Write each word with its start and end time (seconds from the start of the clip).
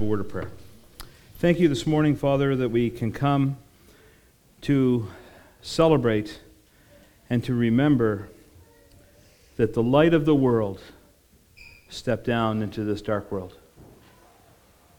A 0.00 0.02
word 0.02 0.20
of 0.20 0.30
prayer. 0.30 0.50
Thank 1.40 1.60
you 1.60 1.68
this 1.68 1.86
morning, 1.86 2.16
Father, 2.16 2.56
that 2.56 2.70
we 2.70 2.88
can 2.88 3.12
come 3.12 3.58
to 4.62 5.08
celebrate 5.60 6.40
and 7.28 7.44
to 7.44 7.52
remember 7.52 8.30
that 9.58 9.74
the 9.74 9.82
light 9.82 10.14
of 10.14 10.24
the 10.24 10.34
world 10.34 10.80
stepped 11.90 12.24
down 12.24 12.62
into 12.62 12.82
this 12.82 13.02
dark 13.02 13.30
world, 13.30 13.58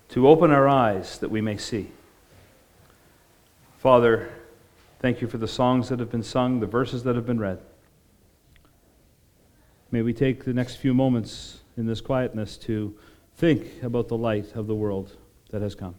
to 0.09 0.27
open 0.27 0.51
our 0.51 0.69
eyes 0.69 1.17
that 1.17 1.31
we 1.31 1.41
may 1.41 1.57
see. 1.57 1.89
Father, 3.79 4.29
thank 4.99 5.19
you 5.19 5.27
for 5.27 5.39
the 5.39 5.47
songs 5.47 5.89
that 5.89 5.99
have 5.99 6.11
been 6.11 6.21
sung, 6.21 6.59
the 6.59 6.67
verses 6.67 7.01
that 7.05 7.15
have 7.15 7.25
been 7.25 7.39
read. 7.39 7.59
May 9.89 10.03
we 10.03 10.13
take 10.13 10.43
the 10.43 10.53
next 10.53 10.75
few 10.75 10.93
moments 10.93 11.61
in 11.75 11.87
this 11.87 12.01
quietness 12.01 12.55
to 12.57 12.95
think 13.41 13.81
about 13.81 14.07
the 14.07 14.15
light 14.15 14.55
of 14.55 14.67
the 14.67 14.75
world 14.75 15.17
that 15.49 15.63
has 15.63 15.73
come. 15.73 15.95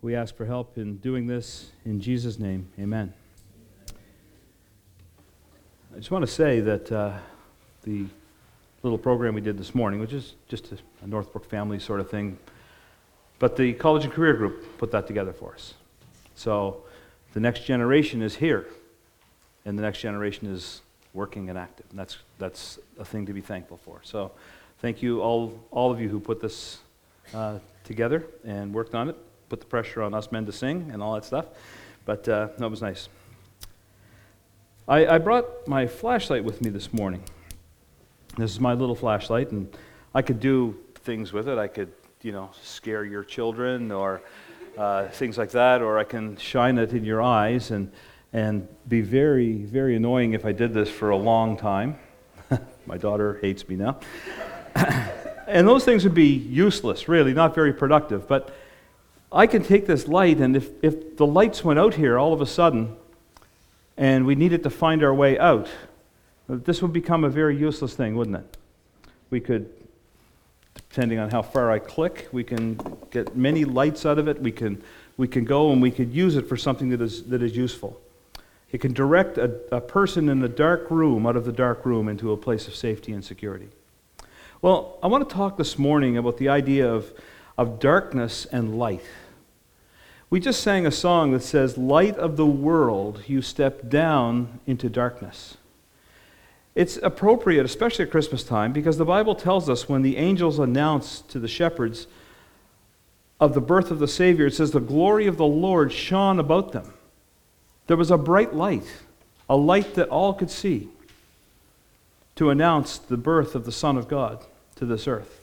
We 0.00 0.14
ask 0.14 0.34
for 0.34 0.46
help 0.46 0.78
in 0.78 0.96
doing 0.96 1.26
this 1.26 1.70
in 1.84 2.00
Jesus' 2.00 2.38
name. 2.38 2.66
Amen. 2.78 3.12
I 5.92 5.98
just 5.98 6.10
want 6.10 6.24
to 6.24 6.32
say 6.32 6.60
that 6.60 6.90
uh, 6.90 7.18
the 7.82 8.06
little 8.82 8.96
program 8.96 9.34
we 9.34 9.42
did 9.42 9.58
this 9.58 9.74
morning, 9.74 10.00
which 10.00 10.14
is 10.14 10.32
just 10.48 10.72
a, 10.72 10.78
a 11.02 11.06
Northbrook 11.06 11.44
family 11.44 11.78
sort 11.78 12.00
of 12.00 12.08
thing, 12.08 12.38
but 13.38 13.54
the 13.54 13.74
college 13.74 14.04
and 14.04 14.14
career 14.14 14.32
group 14.32 14.78
put 14.78 14.90
that 14.92 15.06
together 15.06 15.34
for 15.34 15.52
us. 15.52 15.74
So 16.36 16.84
the 17.34 17.40
next 17.40 17.66
generation 17.66 18.22
is 18.22 18.36
here, 18.36 18.66
and 19.66 19.78
the 19.78 19.82
next 19.82 19.98
generation 19.98 20.50
is 20.50 20.80
working 21.12 21.50
and 21.50 21.58
active. 21.58 21.84
And 21.90 21.98
that's, 21.98 22.16
that's 22.38 22.78
a 22.98 23.04
thing 23.04 23.26
to 23.26 23.34
be 23.34 23.42
thankful 23.42 23.76
for. 23.76 24.00
So 24.04 24.32
thank 24.84 25.00
you, 25.00 25.22
all, 25.22 25.66
all 25.70 25.90
of 25.90 25.98
you 25.98 26.10
who 26.10 26.20
put 26.20 26.42
this 26.42 26.80
uh, 27.32 27.58
together 27.84 28.26
and 28.44 28.74
worked 28.74 28.94
on 28.94 29.08
it, 29.08 29.16
put 29.48 29.58
the 29.58 29.64
pressure 29.64 30.02
on 30.02 30.12
us 30.12 30.30
men 30.30 30.44
to 30.44 30.52
sing 30.52 30.90
and 30.92 31.02
all 31.02 31.14
that 31.14 31.24
stuff. 31.24 31.46
But 32.04 32.28
uh, 32.28 32.48
no, 32.58 32.66
it 32.66 32.68
was 32.68 32.82
nice. 32.82 33.08
I, 34.86 35.06
I 35.06 35.16
brought 35.16 35.66
my 35.66 35.86
flashlight 35.86 36.44
with 36.44 36.60
me 36.60 36.68
this 36.68 36.92
morning. 36.92 37.24
This 38.36 38.50
is 38.50 38.60
my 38.60 38.74
little 38.74 38.94
flashlight, 38.94 39.52
and 39.52 39.74
I 40.14 40.20
could 40.20 40.38
do 40.38 40.76
things 40.96 41.32
with 41.32 41.48
it. 41.48 41.56
I 41.56 41.66
could, 41.66 41.90
you 42.20 42.32
know, 42.32 42.50
scare 42.60 43.06
your 43.06 43.24
children 43.24 43.90
or 43.90 44.20
uh, 44.76 45.08
things 45.08 45.38
like 45.38 45.52
that, 45.52 45.80
or 45.80 45.98
I 45.98 46.04
can 46.04 46.36
shine 46.36 46.76
it 46.76 46.92
in 46.92 47.04
your 47.04 47.22
eyes 47.22 47.70
and, 47.70 47.90
and 48.34 48.68
be 48.86 49.00
very, 49.00 49.62
very 49.62 49.96
annoying 49.96 50.34
if 50.34 50.44
I 50.44 50.52
did 50.52 50.74
this 50.74 50.90
for 50.90 51.08
a 51.08 51.16
long 51.16 51.56
time. 51.56 51.98
my 52.86 52.98
daughter 52.98 53.38
hates 53.40 53.66
me 53.66 53.76
now. 53.76 53.98
and 55.46 55.66
those 55.66 55.84
things 55.84 56.04
would 56.04 56.14
be 56.14 56.28
useless, 56.28 57.08
really, 57.08 57.32
not 57.32 57.54
very 57.54 57.72
productive. 57.72 58.26
But 58.26 58.54
I 59.30 59.46
can 59.46 59.62
take 59.62 59.86
this 59.86 60.06
light, 60.06 60.38
and 60.38 60.56
if, 60.56 60.70
if 60.82 61.16
the 61.16 61.26
lights 61.26 61.64
went 61.64 61.78
out 61.78 61.94
here 61.94 62.18
all 62.18 62.32
of 62.32 62.40
a 62.40 62.46
sudden, 62.46 62.96
and 63.96 64.26
we 64.26 64.34
needed 64.34 64.62
to 64.64 64.70
find 64.70 65.02
our 65.02 65.14
way 65.14 65.38
out, 65.38 65.68
this 66.48 66.82
would 66.82 66.92
become 66.92 67.24
a 67.24 67.28
very 67.28 67.56
useless 67.56 67.94
thing, 67.94 68.16
wouldn't 68.16 68.36
it? 68.36 68.56
We 69.30 69.40
could, 69.40 69.70
depending 70.74 71.18
on 71.18 71.30
how 71.30 71.42
far 71.42 71.70
I 71.70 71.78
click, 71.78 72.28
we 72.32 72.44
can 72.44 72.78
get 73.10 73.36
many 73.36 73.64
lights 73.64 74.04
out 74.04 74.18
of 74.18 74.28
it. 74.28 74.40
We 74.40 74.52
can, 74.52 74.82
we 75.16 75.26
can 75.26 75.44
go 75.44 75.72
and 75.72 75.80
we 75.80 75.90
could 75.90 76.12
use 76.12 76.36
it 76.36 76.48
for 76.48 76.56
something 76.56 76.90
that 76.90 77.00
is, 77.00 77.24
that 77.24 77.42
is 77.42 77.56
useful. 77.56 78.00
It 78.70 78.80
can 78.80 78.92
direct 78.92 79.38
a, 79.38 79.60
a 79.70 79.80
person 79.80 80.28
in 80.28 80.42
a 80.42 80.48
dark 80.48 80.90
room 80.90 81.26
out 81.26 81.36
of 81.36 81.44
the 81.44 81.52
dark 81.52 81.86
room 81.86 82.08
into 82.08 82.32
a 82.32 82.36
place 82.36 82.66
of 82.68 82.74
safety 82.74 83.12
and 83.12 83.24
security. 83.24 83.68
Well, 84.64 84.98
I 85.02 85.08
want 85.08 85.28
to 85.28 85.34
talk 85.34 85.58
this 85.58 85.78
morning 85.78 86.16
about 86.16 86.38
the 86.38 86.48
idea 86.48 86.90
of, 86.90 87.12
of 87.58 87.78
darkness 87.78 88.46
and 88.46 88.78
light. 88.78 89.04
We 90.30 90.40
just 90.40 90.62
sang 90.62 90.86
a 90.86 90.90
song 90.90 91.32
that 91.32 91.42
says, 91.42 91.76
Light 91.76 92.16
of 92.16 92.38
the 92.38 92.46
world, 92.46 93.24
you 93.26 93.42
step 93.42 93.90
down 93.90 94.60
into 94.66 94.88
darkness. 94.88 95.58
It's 96.74 96.96
appropriate, 97.02 97.66
especially 97.66 98.06
at 98.06 98.10
Christmas 98.10 98.42
time, 98.42 98.72
because 98.72 98.96
the 98.96 99.04
Bible 99.04 99.34
tells 99.34 99.68
us 99.68 99.86
when 99.86 100.00
the 100.00 100.16
angels 100.16 100.58
announce 100.58 101.20
to 101.28 101.38
the 101.38 101.46
shepherds 101.46 102.06
of 103.38 103.52
the 103.52 103.60
birth 103.60 103.90
of 103.90 103.98
the 103.98 104.08
Savior, 104.08 104.46
it 104.46 104.54
says, 104.54 104.70
The 104.70 104.80
glory 104.80 105.26
of 105.26 105.36
the 105.36 105.44
Lord 105.44 105.92
shone 105.92 106.38
about 106.38 106.72
them. 106.72 106.94
There 107.86 107.98
was 107.98 108.10
a 108.10 108.16
bright 108.16 108.54
light, 108.54 108.90
a 109.46 109.58
light 109.58 109.92
that 109.96 110.08
all 110.08 110.32
could 110.32 110.50
see, 110.50 110.88
to 112.36 112.48
announce 112.48 112.96
the 112.96 113.18
birth 113.18 113.54
of 113.54 113.66
the 113.66 113.70
Son 113.70 113.98
of 113.98 114.08
God 114.08 114.42
to 114.76 114.86
this 114.86 115.06
earth. 115.06 115.40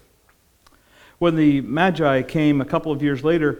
When 1.19 1.35
the 1.35 1.61
Magi 1.61 2.23
came 2.23 2.61
a 2.61 2.65
couple 2.65 2.91
of 2.91 3.03
years 3.03 3.23
later, 3.23 3.59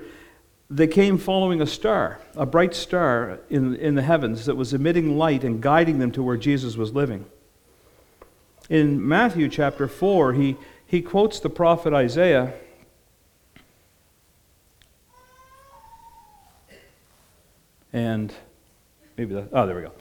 they 0.69 0.87
came 0.87 1.17
following 1.17 1.61
a 1.61 1.67
star, 1.67 2.19
a 2.35 2.45
bright 2.45 2.73
star 2.73 3.39
in, 3.49 3.75
in 3.75 3.95
the 3.95 4.01
heavens 4.01 4.45
that 4.45 4.55
was 4.55 4.73
emitting 4.73 5.17
light 5.17 5.43
and 5.43 5.61
guiding 5.61 5.99
them 5.99 6.11
to 6.13 6.23
where 6.23 6.37
Jesus 6.37 6.77
was 6.77 6.93
living. 6.93 7.25
In 8.69 9.05
Matthew 9.05 9.49
chapter 9.49 9.87
4, 9.87 10.33
he, 10.33 10.55
he 10.85 11.01
quotes 11.01 11.41
the 11.41 11.49
prophet 11.49 11.93
Isaiah. 11.93 12.53
And 17.91 18.33
maybe 19.17 19.35
that, 19.35 19.49
oh, 19.51 19.67
there 19.67 19.75
we 19.75 19.81
go. 19.81 19.91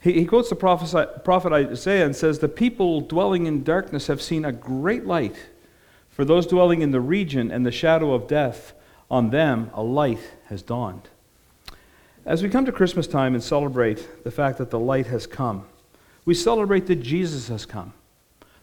He, 0.00 0.12
he 0.12 0.24
quotes 0.24 0.50
the 0.50 0.56
prophet, 0.56 1.24
prophet 1.24 1.52
Isaiah 1.52 2.06
and 2.06 2.14
says, 2.14 2.38
The 2.38 2.48
people 2.48 3.00
dwelling 3.00 3.46
in 3.46 3.64
darkness 3.64 4.06
have 4.06 4.22
seen 4.22 4.44
a 4.44 4.52
great 4.52 5.06
light. 5.06 5.36
For 6.10 6.24
those 6.24 6.46
dwelling 6.46 6.80
in 6.80 6.92
the 6.92 7.00
region 7.00 7.50
and 7.50 7.66
the 7.66 7.72
shadow 7.72 8.14
of 8.14 8.26
death, 8.26 8.72
on 9.10 9.30
them 9.30 9.70
a 9.74 9.82
light 9.82 10.20
has 10.46 10.62
dawned. 10.62 11.08
As 12.24 12.42
we 12.42 12.48
come 12.48 12.64
to 12.64 12.72
Christmas 12.72 13.06
time 13.06 13.34
and 13.34 13.42
celebrate 13.42 14.24
the 14.24 14.30
fact 14.30 14.58
that 14.58 14.70
the 14.70 14.78
light 14.78 15.06
has 15.06 15.26
come, 15.26 15.66
we 16.24 16.34
celebrate 16.34 16.86
that 16.86 16.96
Jesus 16.96 17.48
has 17.48 17.64
come, 17.66 17.92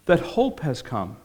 that 0.05 0.19
hope 0.19 0.59
has 0.61 0.81
come. 0.81 1.17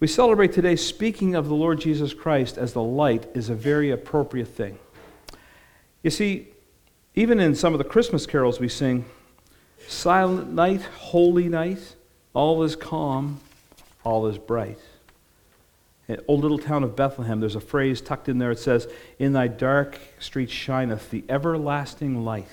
We 0.00 0.08
celebrate 0.08 0.52
today 0.52 0.76
speaking 0.76 1.34
of 1.34 1.48
the 1.48 1.54
Lord 1.54 1.80
Jesus 1.80 2.12
Christ 2.12 2.58
as 2.58 2.72
the 2.72 2.82
light 2.82 3.26
is 3.34 3.48
a 3.48 3.54
very 3.54 3.90
appropriate 3.90 4.48
thing. 4.48 4.78
You 6.02 6.10
see, 6.10 6.48
even 7.16 7.40
in 7.40 7.54
some 7.54 7.72
of 7.72 7.78
the 7.78 7.84
Christmas 7.84 8.26
carols 8.26 8.60
we 8.60 8.68
sing, 8.68 9.06
Silent 9.88 10.52
night, 10.52 10.82
holy 10.82 11.48
night, 11.48 11.96
all 12.34 12.62
is 12.62 12.76
calm, 12.76 13.40
all 14.04 14.26
is 14.26 14.36
bright. 14.36 14.78
In 16.08 16.20
old 16.28 16.42
little 16.42 16.58
town 16.58 16.84
of 16.84 16.94
Bethlehem, 16.94 17.40
there's 17.40 17.56
a 17.56 17.60
phrase 17.60 18.00
tucked 18.00 18.28
in 18.28 18.38
there. 18.38 18.50
It 18.50 18.58
says, 18.58 18.86
In 19.18 19.32
thy 19.32 19.48
dark 19.48 19.98
street 20.18 20.50
shineth 20.50 21.10
the 21.10 21.24
everlasting 21.28 22.24
light. 22.24 22.48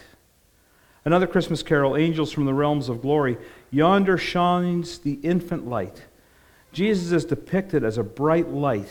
Another 1.06 1.28
Christmas 1.28 1.62
carol, 1.62 1.98
Angels 1.98 2.32
from 2.32 2.46
the 2.46 2.54
Realms 2.54 2.88
of 2.88 3.02
Glory. 3.02 3.38
Yonder 3.70 4.18
shines 4.18 5.00
the 5.00 5.14
infant 5.16 5.68
light. 5.68 6.04
Jesus 6.72 7.12
is 7.12 7.26
depicted 7.26 7.84
as 7.84 7.98
a 7.98 8.04
bright 8.04 8.50
light 8.50 8.90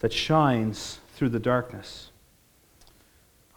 that 0.00 0.12
shines 0.12 0.98
through 1.14 1.30
the 1.30 1.40
darkness. 1.40 2.10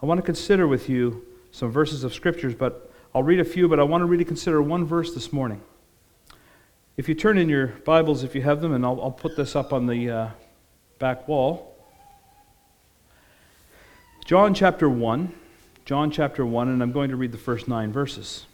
I 0.02 0.08
want 0.08 0.18
to 0.18 0.24
consider 0.24 0.68
with 0.68 0.90
you 0.90 1.26
some 1.52 1.70
verses 1.70 2.04
of 2.04 2.14
scriptures, 2.14 2.56
but 2.56 2.92
I'll 3.14 3.22
read 3.22 3.40
a 3.40 3.46
few, 3.46 3.68
but 3.68 3.80
I 3.80 3.84
want 3.84 4.02
to 4.02 4.06
really 4.06 4.26
consider 4.26 4.60
one 4.60 4.84
verse 4.84 5.14
this 5.14 5.32
morning. 5.32 5.62
If 6.98 7.08
you 7.08 7.14
turn 7.14 7.38
in 7.38 7.50
your 7.50 7.68
Bibles, 7.68 8.24
if 8.24 8.34
you 8.34 8.42
have 8.42 8.62
them, 8.62 8.74
and 8.74 8.84
I'll, 8.84 9.00
I'll 9.00 9.12
put 9.12 9.36
this 9.36 9.56
up 9.56 9.72
on 9.72 9.86
the 9.86 10.10
uh, 10.10 10.30
back 10.98 11.28
wall. 11.28 11.76
John 14.26 14.56
chapter 14.56 14.90
1. 14.90 15.34
John 15.86 16.10
chapter 16.10 16.46
1, 16.46 16.70
and 16.70 16.82
I'm 16.82 16.92
going 16.92 17.12
to 17.12 17.16
read 17.16 17.32
the 17.32 17.38
first 17.38 17.68
nine 17.68 17.92
verses. 17.92 18.46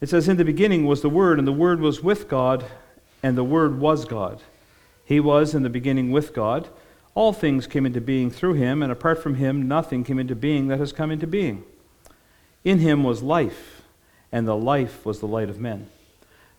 It 0.00 0.08
says, 0.08 0.28
In 0.28 0.36
the 0.36 0.44
beginning 0.44 0.86
was 0.86 1.00
the 1.00 1.10
Word, 1.10 1.38
and 1.38 1.48
the 1.48 1.52
Word 1.52 1.80
was 1.80 2.00
with 2.00 2.28
God, 2.28 2.64
and 3.24 3.36
the 3.36 3.44
Word 3.44 3.80
was 3.80 4.04
God. 4.04 4.40
He 5.04 5.18
was 5.18 5.52
in 5.54 5.64
the 5.64 5.70
beginning 5.70 6.12
with 6.12 6.32
God. 6.32 6.68
All 7.14 7.32
things 7.32 7.66
came 7.66 7.86
into 7.86 8.00
being 8.00 8.30
through 8.30 8.54
him, 8.54 8.82
and 8.82 8.92
apart 8.92 9.22
from 9.22 9.34
him, 9.36 9.66
nothing 9.66 10.04
came 10.04 10.18
into 10.18 10.34
being 10.34 10.68
that 10.68 10.78
has 10.78 10.92
come 10.92 11.10
into 11.10 11.26
being. 11.26 11.64
In 12.64 12.78
him 12.78 13.02
was 13.02 13.22
life, 13.22 13.82
and 14.30 14.46
the 14.46 14.56
life 14.56 15.04
was 15.04 15.20
the 15.20 15.26
light 15.26 15.48
of 15.48 15.58
men 15.58 15.88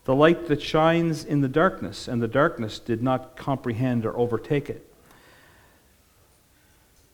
the 0.04 0.14
light 0.14 0.48
that 0.48 0.60
shines 0.60 1.24
in 1.24 1.40
the 1.40 1.48
darkness, 1.48 2.08
and 2.08 2.20
the 2.20 2.28
darkness 2.28 2.78
did 2.78 3.02
not 3.02 3.36
comprehend 3.36 4.04
or 4.04 4.16
overtake 4.16 4.68
it. 4.68 4.88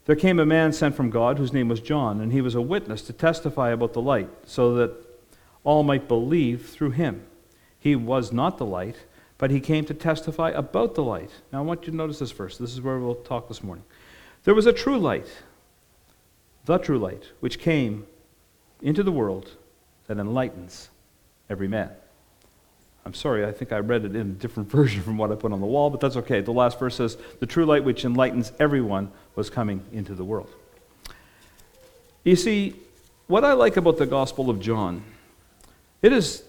There 0.07 0.17
came 0.17 0.39
a 0.39 0.47
man 0.47 0.73
sent 0.73 0.95
from 0.95 1.11
God 1.11 1.37
whose 1.37 1.53
name 1.53 1.69
was 1.69 1.81
John, 1.81 2.21
and 2.21 2.33
he 2.33 2.41
was 2.41 2.55
a 2.55 2.63
witness 2.63 3.03
to 3.03 3.13
testify 3.13 3.71
about 3.71 3.93
the 3.93 4.01
light, 4.01 4.31
so 4.47 4.75
that 4.77 4.93
all 5.65 5.83
might 5.83 6.09
believe 6.09 6.67
through 6.67 6.93
him. 6.93 7.25
He 7.79 7.95
was 7.95 8.33
not 8.33 8.57
the 8.57 8.65
light, 8.65 8.97
but 9.39 9.51
he 9.53 9.61
came 9.61 9.85
to 9.85 9.95
testify 9.95 10.51
about 10.51 10.95
the 10.95 11.03
light. 11.03 11.31
Now 11.53 11.61
I 11.61 11.63
want 11.63 11.83
you 11.87 11.93
to 11.93 11.97
notice 11.97 12.19
this 12.19 12.33
first. 12.33 12.59
This 12.59 12.73
is 12.73 12.81
where 12.81 12.99
we'll 12.99 13.15
talk 13.15 13.49
this 13.49 13.63
morning. 13.63 13.85
There 14.45 14.55
was 14.55 14.67
a 14.67 14.73
true 14.73 14.99
light, 14.99 15.29
the 16.65 16.79
true 16.79 16.99
light, 16.99 17.23
which 17.41 17.59
came 17.59 18.07
into 18.83 19.03
the 19.03 19.13
world 19.13 19.57
that 20.07 20.19
enlightens 20.19 20.91
every 21.49 21.69
man. 21.69 21.91
I'm 23.05 23.15
sorry, 23.15 23.47
I 23.47 23.53
think 23.53 23.73
I 23.73 23.79
read 23.79 24.05
it 24.05 24.15
in 24.15 24.21
a 24.21 24.35
different 24.35 24.71
version 24.73 25.03
from 25.03 25.17
what 25.17 25.31
I 25.31 25.35
put 25.35 25.53
on 25.53 25.61
the 25.61 25.67
wall, 25.67 25.89
but 25.89 26.01
that's 26.01 26.17
okay. 26.17 26.41
The 26.41 26.53
last 26.53 26.79
verse 26.79 26.97
says, 26.97 27.17
The 27.41 27.47
true 27.47 27.65
light 27.65 27.85
which 27.85 28.05
enlightens 28.05 28.53
everyone 28.59 29.11
was 29.37 29.49
coming 29.49 29.83
into 29.93 30.15
the 30.15 30.25
world. 30.25 30.51
You 32.25 32.37
see, 32.37 32.75
what 33.29 33.45
I 33.45 33.53
like 33.53 33.77
about 33.77 33.99
the 33.99 34.07
Gospel 34.07 34.51
of 34.51 34.61
John, 34.61 35.05
it 36.03 36.13
is 36.13 36.43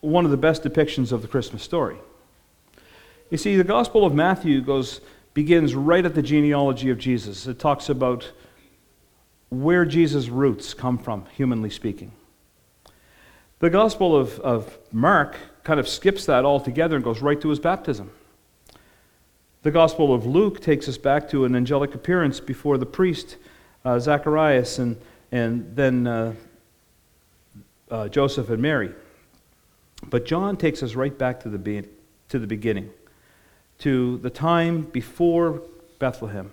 one 0.00 0.24
of 0.24 0.30
the 0.30 0.36
best 0.36 0.62
depictions 0.62 1.12
of 1.12 1.22
the 1.22 1.28
Christmas 1.28 1.62
story. 1.62 1.96
You 3.30 3.36
see, 3.36 3.56
the 3.56 3.64
Gospel 3.64 4.04
of 4.04 4.14
Matthew 4.14 4.60
goes, 4.62 5.00
begins 5.34 5.74
right 5.74 6.04
at 6.04 6.14
the 6.14 6.22
genealogy 6.22 6.90
of 6.90 6.98
Jesus. 6.98 7.46
It 7.46 7.58
talks 7.58 7.88
about 7.88 8.30
where 9.50 9.84
Jesus' 9.84 10.28
roots 10.28 10.74
come 10.74 10.98
from, 10.98 11.26
humanly 11.36 11.70
speaking. 11.70 12.12
The 13.60 13.70
Gospel 13.70 14.16
of, 14.16 14.38
of 14.40 14.78
Mark 14.92 15.36
kind 15.64 15.80
of 15.80 15.88
skips 15.88 16.26
that 16.26 16.44
altogether 16.44 16.96
and 16.96 17.04
goes 17.04 17.20
right 17.20 17.40
to 17.40 17.48
his 17.48 17.58
baptism. 17.58 18.10
The 19.62 19.70
Gospel 19.70 20.14
of 20.14 20.24
Luke 20.24 20.60
takes 20.60 20.88
us 20.88 20.96
back 20.96 21.28
to 21.30 21.44
an 21.44 21.56
angelic 21.56 21.94
appearance 21.94 22.40
before 22.40 22.78
the 22.78 22.86
priest, 22.86 23.36
uh, 23.84 23.98
Zacharias, 23.98 24.78
and, 24.78 24.96
and 25.32 25.74
then 25.74 26.06
uh, 26.06 26.34
uh, 27.90 28.08
Joseph 28.08 28.48
and 28.50 28.62
Mary. 28.62 28.92
But 30.08 30.24
John 30.24 30.56
takes 30.56 30.82
us 30.82 30.94
right 30.94 31.16
back 31.16 31.40
to 31.40 31.48
the, 31.48 31.58
be- 31.58 31.88
to 32.28 32.38
the 32.38 32.46
beginning, 32.46 32.90
to 33.78 34.18
the 34.18 34.30
time 34.30 34.82
before 34.82 35.62
Bethlehem, 35.98 36.50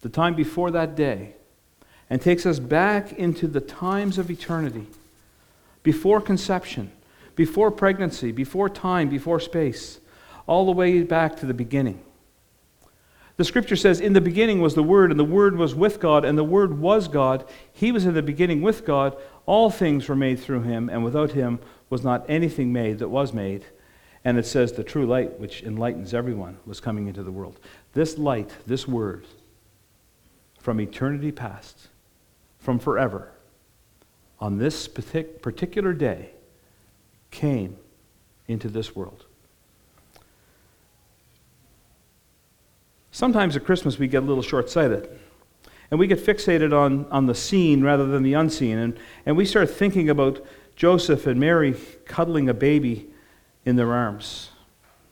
the 0.00 0.08
time 0.08 0.34
before 0.34 0.70
that 0.70 0.96
day, 0.96 1.34
and 2.10 2.20
takes 2.20 2.46
us 2.46 2.58
back 2.58 3.12
into 3.12 3.46
the 3.46 3.60
times 3.60 4.18
of 4.18 4.30
eternity, 4.30 4.86
before 5.82 6.20
conception, 6.20 6.90
before 7.36 7.70
pregnancy, 7.70 8.32
before 8.32 8.68
time, 8.68 9.08
before 9.08 9.38
space, 9.38 10.00
all 10.46 10.66
the 10.66 10.72
way 10.72 11.02
back 11.02 11.36
to 11.36 11.46
the 11.46 11.54
beginning. 11.54 12.00
The 13.36 13.44
scripture 13.44 13.76
says, 13.76 14.00
In 14.00 14.14
the 14.14 14.20
beginning 14.20 14.60
was 14.60 14.74
the 14.74 14.82
Word, 14.82 15.12
and 15.12 15.20
the 15.20 15.24
Word 15.24 15.56
was 15.56 15.72
with 15.72 16.00
God, 16.00 16.24
and 16.24 16.36
the 16.36 16.42
Word 16.42 16.80
was 16.80 17.06
God. 17.06 17.48
He 17.72 17.92
was 17.92 18.04
in 18.04 18.14
the 18.14 18.22
beginning 18.22 18.62
with 18.62 18.84
God. 18.84 19.16
All 19.46 19.70
things 19.70 20.08
were 20.08 20.16
made 20.16 20.40
through 20.40 20.62
him, 20.62 20.88
and 20.88 21.04
without 21.04 21.30
him 21.30 21.60
was 21.88 22.02
not 22.02 22.28
anything 22.28 22.72
made 22.72 22.98
that 22.98 23.08
was 23.08 23.32
made. 23.32 23.64
And 24.24 24.38
it 24.38 24.46
says, 24.46 24.72
The 24.72 24.84
true 24.84 25.06
light, 25.06 25.38
which 25.38 25.62
enlightens 25.62 26.14
everyone, 26.14 26.58
was 26.66 26.80
coming 26.80 27.06
into 27.06 27.22
the 27.22 27.32
world. 27.32 27.58
This 27.92 28.18
light, 28.18 28.50
this 28.66 28.86
Word, 28.86 29.26
from 30.60 30.80
eternity 30.80 31.32
past, 31.32 31.88
from 32.58 32.78
forever, 32.78 33.30
on 34.40 34.58
this 34.58 34.88
particular 34.88 35.92
day, 35.92 36.30
came 37.30 37.76
into 38.46 38.68
this 38.68 38.94
world. 38.94 39.24
Sometimes 43.10 43.56
at 43.56 43.64
Christmas 43.64 43.98
we 43.98 44.06
get 44.06 44.22
a 44.22 44.26
little 44.26 44.42
short 44.42 44.70
sighted. 44.70 45.08
And 45.90 45.98
we 45.98 46.06
get 46.06 46.18
fixated 46.18 46.72
on, 46.72 47.06
on 47.10 47.26
the 47.26 47.34
seen 47.34 47.82
rather 47.82 48.06
than 48.06 48.22
the 48.22 48.34
unseen. 48.34 48.78
And, 48.78 48.98
and 49.24 49.36
we 49.36 49.44
start 49.44 49.70
thinking 49.70 50.10
about 50.10 50.44
Joseph 50.76 51.26
and 51.26 51.40
Mary 51.40 51.74
cuddling 52.04 52.48
a 52.48 52.54
baby 52.54 53.08
in 53.64 53.76
their 53.76 53.92
arms 53.92 54.50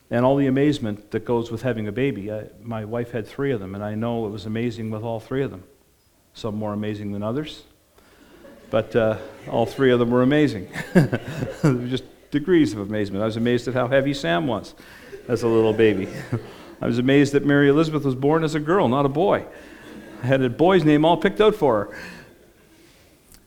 and 0.09 0.25
all 0.25 0.37
the 0.37 0.47
amazement 0.47 1.11
that 1.11 1.25
goes 1.25 1.51
with 1.51 1.63
having 1.63 1.87
a 1.87 1.91
baby. 1.91 2.31
I, 2.31 2.45
my 2.61 2.85
wife 2.85 3.11
had 3.11 3.27
three 3.27 3.51
of 3.51 3.59
them, 3.59 3.75
and 3.75 3.83
I 3.83 3.95
know 3.95 4.25
it 4.25 4.29
was 4.29 4.45
amazing 4.45 4.89
with 4.89 5.03
all 5.03 5.19
three 5.19 5.43
of 5.43 5.51
them. 5.51 5.63
Some 6.33 6.55
more 6.55 6.73
amazing 6.73 7.11
than 7.11 7.23
others. 7.23 7.63
But 8.69 8.95
uh, 8.95 9.17
all 9.49 9.65
three 9.65 9.91
of 9.91 9.99
them 9.99 10.11
were 10.11 10.23
amazing. 10.23 10.69
just 11.87 12.03
degrees 12.31 12.73
of 12.73 12.79
amazement. 12.79 13.21
I 13.21 13.25
was 13.25 13.37
amazed 13.37 13.67
at 13.67 13.73
how 13.73 13.87
heavy 13.87 14.13
Sam 14.13 14.47
was 14.47 14.75
as 15.27 15.43
a 15.43 15.47
little 15.47 15.73
baby. 15.73 16.07
I 16.81 16.85
was 16.85 16.99
amazed 16.99 17.33
that 17.33 17.45
Mary 17.45 17.69
Elizabeth 17.69 18.03
was 18.03 18.15
born 18.15 18.43
as 18.43 18.55
a 18.55 18.59
girl, 18.59 18.87
not 18.87 19.05
a 19.05 19.09
boy. 19.09 19.45
I 20.21 20.25
had 20.25 20.41
a 20.41 20.49
boy's 20.49 20.83
name 20.83 21.05
all 21.05 21.17
picked 21.17 21.41
out 21.41 21.55
for 21.55 21.85
her. 21.85 21.97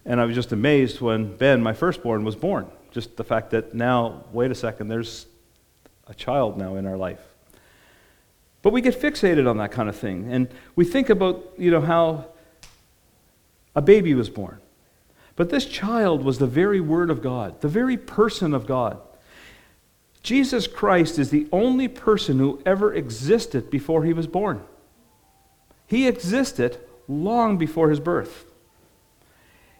And 0.04 0.20
I 0.20 0.24
was 0.24 0.34
just 0.34 0.52
amazed 0.52 1.00
when 1.00 1.36
Ben, 1.36 1.62
my 1.62 1.72
firstborn, 1.72 2.24
was 2.24 2.34
born. 2.34 2.66
Just 2.90 3.16
the 3.16 3.24
fact 3.24 3.50
that 3.50 3.74
now, 3.74 4.24
wait 4.32 4.50
a 4.50 4.54
second, 4.54 4.88
there's 4.88 5.26
a 6.06 6.14
child 6.14 6.58
now 6.58 6.76
in 6.76 6.86
our 6.86 6.96
life. 6.96 7.20
But 8.62 8.72
we 8.72 8.80
get 8.80 9.00
fixated 9.00 9.48
on 9.48 9.56
that 9.58 9.72
kind 9.72 9.88
of 9.88 9.96
thing. 9.96 10.30
And 10.32 10.48
we 10.76 10.84
think 10.84 11.08
about, 11.08 11.52
you 11.56 11.70
know, 11.70 11.80
how 11.80 12.26
a 13.74 13.80
baby 13.80 14.14
was 14.14 14.28
born. 14.28 14.58
But 15.36 15.50
this 15.50 15.64
child 15.64 16.24
was 16.24 16.38
the 16.38 16.46
very 16.46 16.80
Word 16.80 17.08
of 17.08 17.22
God, 17.22 17.60
the 17.60 17.68
very 17.68 17.96
person 17.96 18.52
of 18.52 18.66
God. 18.66 19.00
Jesus 20.22 20.66
Christ 20.66 21.18
is 21.18 21.30
the 21.30 21.48
only 21.50 21.88
person 21.88 22.38
who 22.38 22.60
ever 22.66 22.92
existed 22.92 23.70
before 23.70 24.04
he 24.04 24.12
was 24.12 24.26
born. 24.26 24.62
He 25.86 26.06
existed 26.06 26.78
long 27.08 27.56
before 27.56 27.88
his 27.88 28.00
birth. 28.00 28.49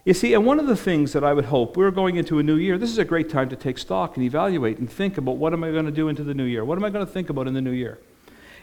You 0.04 0.14
see, 0.14 0.32
and 0.32 0.46
one 0.46 0.58
of 0.58 0.66
the 0.66 0.76
things 0.76 1.12
that 1.12 1.22
I 1.22 1.34
would 1.34 1.46
hope, 1.46 1.76
we're 1.76 1.90
going 1.90 2.16
into 2.16 2.38
a 2.38 2.42
new 2.42 2.56
year, 2.56 2.78
this 2.78 2.90
is 2.90 2.98
a 2.98 3.04
great 3.04 3.28
time 3.28 3.50
to 3.50 3.56
take 3.56 3.76
stock 3.76 4.16
and 4.16 4.24
evaluate 4.24 4.78
and 4.78 4.90
think 4.90 5.18
about 5.18 5.36
what 5.36 5.52
am 5.52 5.62
I 5.62 5.70
going 5.70 5.84
to 5.84 5.90
do 5.90 6.08
into 6.08 6.24
the 6.24 6.32
new 6.32 6.44
year? 6.44 6.64
What 6.64 6.78
am 6.78 6.84
I 6.84 6.90
going 6.90 7.04
to 7.04 7.12
think 7.12 7.28
about 7.28 7.46
in 7.46 7.52
the 7.52 7.60
new 7.60 7.70
year? 7.70 7.98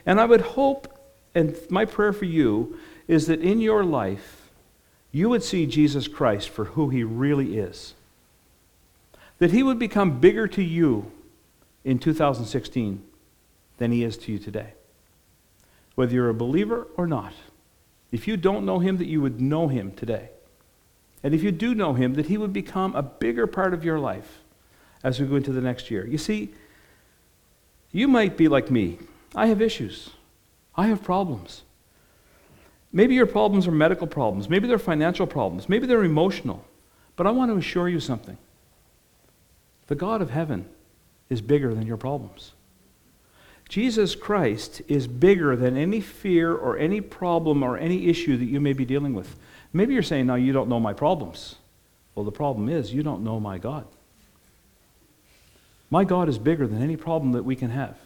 And 0.06 0.20
I 0.20 0.26
would 0.26 0.42
hope, 0.42 0.88
and 1.36 1.56
my 1.70 1.86
prayer 1.86 2.12
for 2.12 2.26
you 2.26 2.80
is 3.08 3.28
that 3.28 3.42
in 3.42 3.62
your 3.62 3.84
life, 3.84 4.50
you 5.12 5.30
would 5.30 5.44
see 5.44 5.68
Jesus 5.68 6.08
Christ 6.08 6.50
for 6.50 6.66
who 6.66 6.90
he 6.90 7.04
really 7.04 7.58
is. 7.60 7.94
That 9.38 9.52
he 9.52 9.62
would 9.62 9.78
become 9.78 10.20
bigger 10.20 10.48
to 10.48 10.64
you 10.64 11.12
in 11.86 12.00
2016 12.00 13.04
than 13.78 13.92
he 13.92 14.04
is 14.04 14.18
to 14.18 14.32
you 14.32 14.40
today. 14.40 14.74
Whether 15.94 16.16
you're 16.16 16.30
a 16.30 16.34
believer 16.34 16.88
or 16.98 17.06
not. 17.06 17.34
If 18.12 18.28
you 18.28 18.38
don't 18.38 18.66
know 18.66 18.80
him, 18.80 18.98
that 18.98 19.08
you 19.08 19.22
would 19.22 19.40
know 19.40 19.68
him 19.68 19.92
today. 19.92 20.30
And 21.28 21.36
if 21.36 21.44
you 21.44 21.52
do 21.52 21.76
know 21.76 21.92
him, 21.92 22.14
that 22.14 22.28
he 22.28 22.38
would 22.38 22.54
become 22.54 22.96
a 22.96 23.04
bigger 23.04 23.48
part 23.48 23.74
of 23.74 23.84
your 23.84 24.00
life 24.00 24.40
as 25.04 25.20
we 25.20 25.28
go 25.28 25.36
into 25.36 25.52
the 25.52 25.60
next 25.60 25.92
year. 25.92 26.08
You 26.08 26.18
see, 26.18 26.54
you 27.92 28.08
might 28.08 28.38
be 28.38 28.48
like 28.48 28.72
me. 28.72 28.98
I 29.36 29.48
have 29.48 29.62
issues, 29.62 30.12
I 30.78 30.88
have 30.88 31.04
problems. 31.04 31.64
Maybe 32.94 33.14
your 33.14 33.26
problems 33.26 33.68
are 33.68 33.72
medical 33.72 34.08
problems, 34.08 34.48
maybe 34.48 34.70
they're 34.70 34.80
financial 34.80 35.28
problems, 35.28 35.68
maybe 35.68 35.86
they're 35.86 36.06
emotional. 36.06 36.64
But 37.18 37.28
I 37.28 37.32
want 37.32 37.52
to 37.52 37.58
assure 37.58 37.90
you 37.90 38.00
something 38.00 38.38
the 39.88 39.96
God 39.96 40.22
of 40.22 40.30
heaven 40.30 40.66
is 41.30 41.42
bigger 41.42 41.74
than 41.74 41.86
your 41.86 41.98
problems. 41.98 42.54
Jesus 43.70 44.16
Christ 44.16 44.82
is 44.88 45.08
bigger 45.08 45.56
than 45.56 45.76
any 45.76 46.00
fear 46.00 46.56
or 46.56 46.78
any 46.78 47.02
problem 47.02 47.64
or 47.64 47.78
any 47.78 48.08
issue 48.08 48.38
that 48.38 48.46
you 48.46 48.62
may 48.62 48.74
be 48.74 48.86
dealing 48.86 49.14
with. 49.14 49.36
Maybe 49.74 49.94
you're 49.94 50.04
saying, 50.04 50.28
No, 50.28 50.36
you 50.36 50.54
don't 50.54 50.70
know 50.70 50.80
my 50.80 50.94
problems. 50.94 51.56
Well, 52.16 52.24
the 52.24 52.32
problem 52.32 52.70
is, 52.70 52.94
you 52.94 53.04
don't 53.04 53.24
know 53.24 53.40
my 53.40 53.58
God. 53.58 53.86
My 55.90 56.04
God 56.04 56.30
is 56.30 56.38
bigger 56.38 56.66
than 56.66 56.82
any 56.82 56.98
problem 56.98 57.34
that 57.34 57.44
we 57.44 57.56
can 57.56 57.70
have. 57.70 57.98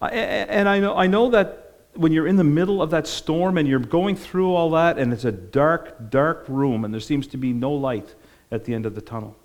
And 0.00 0.68
I 0.68 0.80
know, 0.80 0.96
I 0.96 1.06
know 1.06 1.30
that 1.30 1.74
when 1.94 2.12
you're 2.12 2.26
in 2.26 2.36
the 2.36 2.44
middle 2.44 2.82
of 2.82 2.90
that 2.90 3.06
storm 3.06 3.58
and 3.58 3.68
you're 3.68 3.78
going 3.78 4.16
through 4.16 4.54
all 4.54 4.70
that, 4.70 4.98
and 4.98 5.12
it's 5.12 5.24
a 5.24 5.32
dark, 5.32 6.10
dark 6.10 6.44
room, 6.48 6.84
and 6.84 6.92
there 6.92 7.00
seems 7.00 7.26
to 7.28 7.36
be 7.36 7.52
no 7.52 7.70
light 7.72 8.14
at 8.50 8.64
the 8.64 8.74
end 8.74 8.86
of 8.86 8.94
the 8.94 9.00
tunnel, 9.00 9.36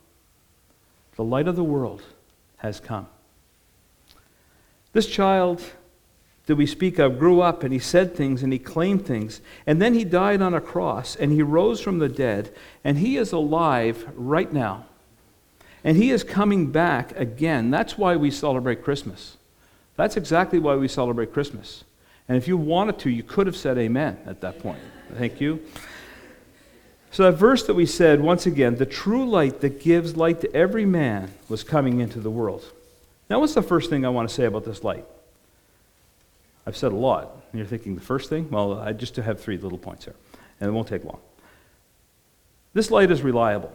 the 1.15 1.23
light 1.23 1.47
of 1.47 1.55
the 1.55 1.63
world 1.63 2.01
has 2.57 2.79
come. 2.79 3.07
This 4.97 5.05
child 5.05 5.61
that 6.47 6.55
we 6.55 6.65
speak 6.65 6.97
of 6.97 7.19
grew 7.19 7.39
up 7.39 7.61
and 7.61 7.71
he 7.71 7.77
said 7.77 8.15
things 8.15 8.41
and 8.41 8.51
he 8.51 8.57
claimed 8.57 9.05
things. 9.05 9.41
And 9.67 9.79
then 9.79 9.93
he 9.93 10.03
died 10.03 10.41
on 10.41 10.55
a 10.55 10.59
cross 10.59 11.15
and 11.15 11.31
he 11.31 11.43
rose 11.43 11.79
from 11.79 11.99
the 11.99 12.09
dead 12.09 12.51
and 12.83 12.97
he 12.97 13.15
is 13.15 13.31
alive 13.31 14.09
right 14.15 14.51
now. 14.51 14.87
And 15.83 15.97
he 15.97 16.09
is 16.09 16.23
coming 16.23 16.71
back 16.71 17.15
again. 17.15 17.69
That's 17.69 17.95
why 17.95 18.15
we 18.15 18.31
celebrate 18.31 18.83
Christmas. 18.83 19.37
That's 19.97 20.17
exactly 20.17 20.57
why 20.57 20.75
we 20.77 20.87
celebrate 20.87 21.31
Christmas. 21.31 21.83
And 22.27 22.35
if 22.35 22.47
you 22.47 22.57
wanted 22.57 22.97
to, 22.97 23.11
you 23.11 23.21
could 23.21 23.45
have 23.45 23.55
said 23.55 23.77
amen 23.77 24.17
at 24.25 24.41
that 24.41 24.57
point. 24.57 24.79
Thank 25.13 25.39
you. 25.39 25.63
So, 27.11 27.29
that 27.29 27.37
verse 27.37 27.67
that 27.67 27.75
we 27.75 27.85
said, 27.85 28.19
once 28.19 28.47
again, 28.47 28.77
the 28.77 28.87
true 28.87 29.29
light 29.29 29.61
that 29.61 29.79
gives 29.79 30.17
light 30.17 30.41
to 30.41 30.51
every 30.55 30.85
man 30.85 31.35
was 31.49 31.63
coming 31.63 31.99
into 31.99 32.19
the 32.19 32.31
world. 32.31 32.73
Now, 33.29 33.39
what's 33.39 33.53
the 33.53 33.61
first 33.61 33.89
thing 33.89 34.05
I 34.05 34.09
want 34.09 34.29
to 34.29 34.33
say 34.33 34.45
about 34.45 34.63
this 34.63 34.83
light? 34.83 35.05
I've 36.65 36.77
said 36.77 36.91
a 36.91 36.95
lot. 36.95 37.31
And 37.51 37.59
you're 37.59 37.67
thinking, 37.67 37.95
the 37.95 38.01
first 38.01 38.29
thing? 38.29 38.49
Well, 38.49 38.79
I 38.79 38.93
just 38.93 39.15
have 39.15 39.39
three 39.39 39.57
little 39.57 39.77
points 39.77 40.05
here, 40.05 40.15
and 40.59 40.69
it 40.69 40.71
won't 40.71 40.87
take 40.87 41.03
long. 41.03 41.19
This 42.73 42.91
light 42.91 43.09
is 43.11 43.21
reliable. 43.21 43.73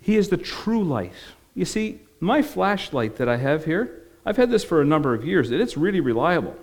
He 0.00 0.16
is 0.16 0.28
the 0.28 0.36
true 0.36 0.84
light. 0.84 1.12
You 1.54 1.64
see, 1.64 2.00
my 2.20 2.42
flashlight 2.42 3.16
that 3.16 3.28
I 3.28 3.36
have 3.36 3.64
here, 3.64 4.02
I've 4.24 4.36
had 4.36 4.50
this 4.50 4.64
for 4.64 4.80
a 4.80 4.84
number 4.84 5.14
of 5.14 5.24
years, 5.24 5.50
and 5.50 5.60
it's 5.60 5.76
really 5.76 6.00
reliable. 6.00 6.56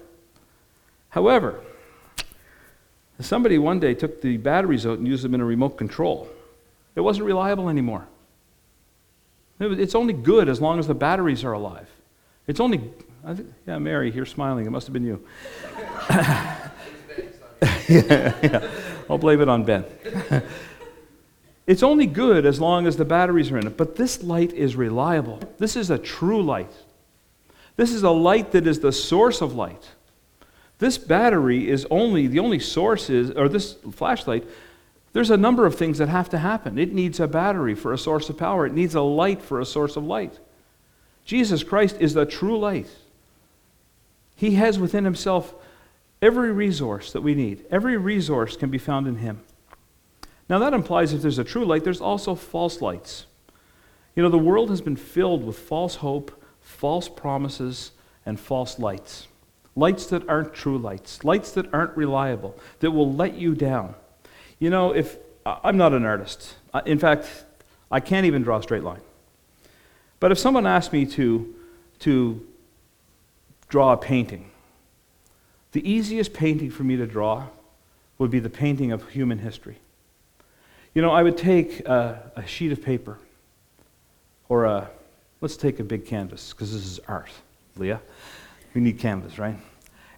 However, 1.10 1.60
somebody 3.20 3.58
one 3.58 3.80
day 3.80 3.94
took 3.94 4.22
the 4.22 4.38
batteries 4.38 4.86
out 4.86 4.98
and 4.98 5.08
used 5.08 5.24
them 5.24 5.36
in 5.36 5.42
a 5.42 5.46
remote 5.46 5.78
control. 5.78 6.28
It 6.96 7.02
wasn't 7.02 7.26
reliable 7.26 7.70
anymore. 7.70 8.08
It's 9.60 9.96
only 9.96 10.14
good 10.14 10.50
as 10.50 10.60
long 10.60 10.80
as 10.80 10.88
the 10.88 10.96
batteries 10.96 11.44
are 11.44 11.54
alive. 11.54 11.90
It's 12.48 12.60
only, 12.60 12.92
think, 13.26 13.54
yeah, 13.66 13.78
Mary, 13.78 14.12
you're 14.12 14.26
smiling. 14.26 14.66
It 14.66 14.72
must 14.72 14.88
have 14.88 14.94
been 14.94 15.06
you. 15.06 15.26
yeah, 17.88 18.34
yeah. 18.42 18.72
I'll 19.10 19.18
blame 19.18 19.42
it 19.42 19.48
on 19.48 19.64
Ben. 19.64 19.86
it's 21.68 21.84
only 21.84 22.06
good 22.06 22.46
as 22.46 22.60
long 22.60 22.88
as 22.88 22.98
the 22.98 23.06
batteries 23.06 23.52
are 23.52 23.58
in 23.58 23.68
it. 23.68 23.78
But 23.78 23.96
this 23.96 24.24
light 24.24 24.54
is 24.54 24.76
reliable. 24.76 25.40
This 25.58 25.76
is 25.76 25.90
a 25.90 25.98
true 25.98 26.42
light. 26.42 26.72
This 27.76 27.92
is 27.92 28.04
a 28.04 28.12
light 28.12 28.52
that 28.52 28.68
is 28.68 28.80
the 28.80 28.92
source 28.92 29.42
of 29.42 29.56
light. 29.56 29.92
This 30.80 30.98
battery 30.98 31.70
is 31.70 31.88
only, 31.90 32.28
the 32.28 32.40
only 32.40 32.60
source 32.60 33.10
is, 33.10 33.32
or 33.32 33.48
this 33.48 33.74
flashlight, 33.94 34.44
there's 35.14 35.30
a 35.30 35.38
number 35.38 35.66
of 35.66 35.76
things 35.76 36.00
that 36.00 36.10
have 36.10 36.30
to 36.30 36.40
happen. 36.40 36.78
It 36.78 36.94
needs 36.94 37.20
a 37.20 37.28
battery 37.28 37.76
for 37.76 37.94
a 37.94 37.98
source 37.98 38.30
of 38.30 38.38
power, 38.38 38.66
it 38.66 38.74
needs 38.74 38.96
a 38.96 39.02
light 39.02 39.42
for 39.42 39.60
a 39.60 39.66
source 39.66 39.96
of 39.96 40.04
light. 40.04 40.40
Jesus 41.24 41.64
Christ 41.64 41.98
is 42.00 42.14
the 42.14 42.26
true 42.26 42.60
light. 42.60 42.90
He 44.36 44.56
has 44.56 44.78
within 44.78 45.06
himself 45.06 45.54
every 46.22 46.52
resource 46.52 47.14
that 47.14 47.22
we 47.22 47.36
need. 47.36 47.66
Every 47.70 47.96
resource 47.98 48.58
can 48.58 48.70
be 48.70 48.78
found 48.78 49.08
in 49.08 49.18
him. 49.18 49.42
Now, 50.50 50.60
that 50.60 50.74
implies 50.74 51.14
if 51.14 51.22
there's 51.22 51.40
a 51.40 51.44
true 51.44 51.66
light, 51.66 51.84
there's 51.84 52.02
also 52.02 52.36
false 52.36 52.82
lights. 52.82 53.26
You 54.16 54.24
know, 54.24 54.30
the 54.30 54.38
world 54.38 54.70
has 54.70 54.82
been 54.82 54.96
filled 54.96 55.46
with 55.46 55.58
false 55.58 55.96
hope, 55.96 56.44
false 56.62 57.08
promises, 57.08 57.92
and 58.26 58.40
false 58.40 58.80
lights. 58.80 59.28
Lights 59.76 60.06
that 60.08 60.28
aren't 60.30 60.54
true 60.54 60.78
lights, 60.78 61.24
lights 61.24 61.52
that 61.52 61.74
aren't 61.74 61.98
reliable, 61.98 62.58
that 62.80 62.92
will 62.92 63.12
let 63.12 63.36
you 63.36 63.56
down. 63.56 63.96
You 64.60 64.70
know, 64.70 64.94
if 64.94 65.18
I'm 65.46 65.78
not 65.78 65.94
an 65.94 66.06
artist, 66.06 66.56
in 66.86 67.00
fact, 67.00 67.46
I 67.92 68.00
can't 68.00 68.26
even 68.26 68.44
draw 68.44 68.58
a 68.58 68.64
straight 68.64 68.84
line. 68.84 69.02
But 70.20 70.32
if 70.32 70.40
someone 70.40 70.66
asked 70.66 70.94
me 70.94 71.06
to, 71.08 71.54
to 72.00 72.48
draw 73.68 73.94
a 73.94 73.98
painting, 73.98 74.50
the 75.74 75.88
easiest 75.90 76.34
painting 76.34 76.72
for 76.72 76.84
me 76.84 76.96
to 76.96 77.06
draw 77.06 77.48
would 78.18 78.32
be 78.32 78.40
the 78.40 78.50
painting 78.50 78.92
of 78.92 79.10
human 79.10 79.40
history. 79.40 79.80
You 80.94 81.02
know, 81.02 81.12
I 81.12 81.24
would 81.24 81.38
take 81.38 81.80
a, 81.82 82.32
a 82.36 82.46
sheet 82.46 82.72
of 82.72 82.82
paper 82.82 83.18
or 84.48 84.66
a, 84.66 84.90
let's 85.42 85.58
take 85.58 85.80
a 85.80 85.84
big 85.84 86.06
canvas 86.06 86.54
because 86.54 86.72
this 86.72 86.86
is 86.86 87.00
art, 87.08 87.32
Leah. 87.76 88.00
We 88.74 88.82
need 88.82 89.00
canvas, 89.00 89.40
right? 89.40 89.58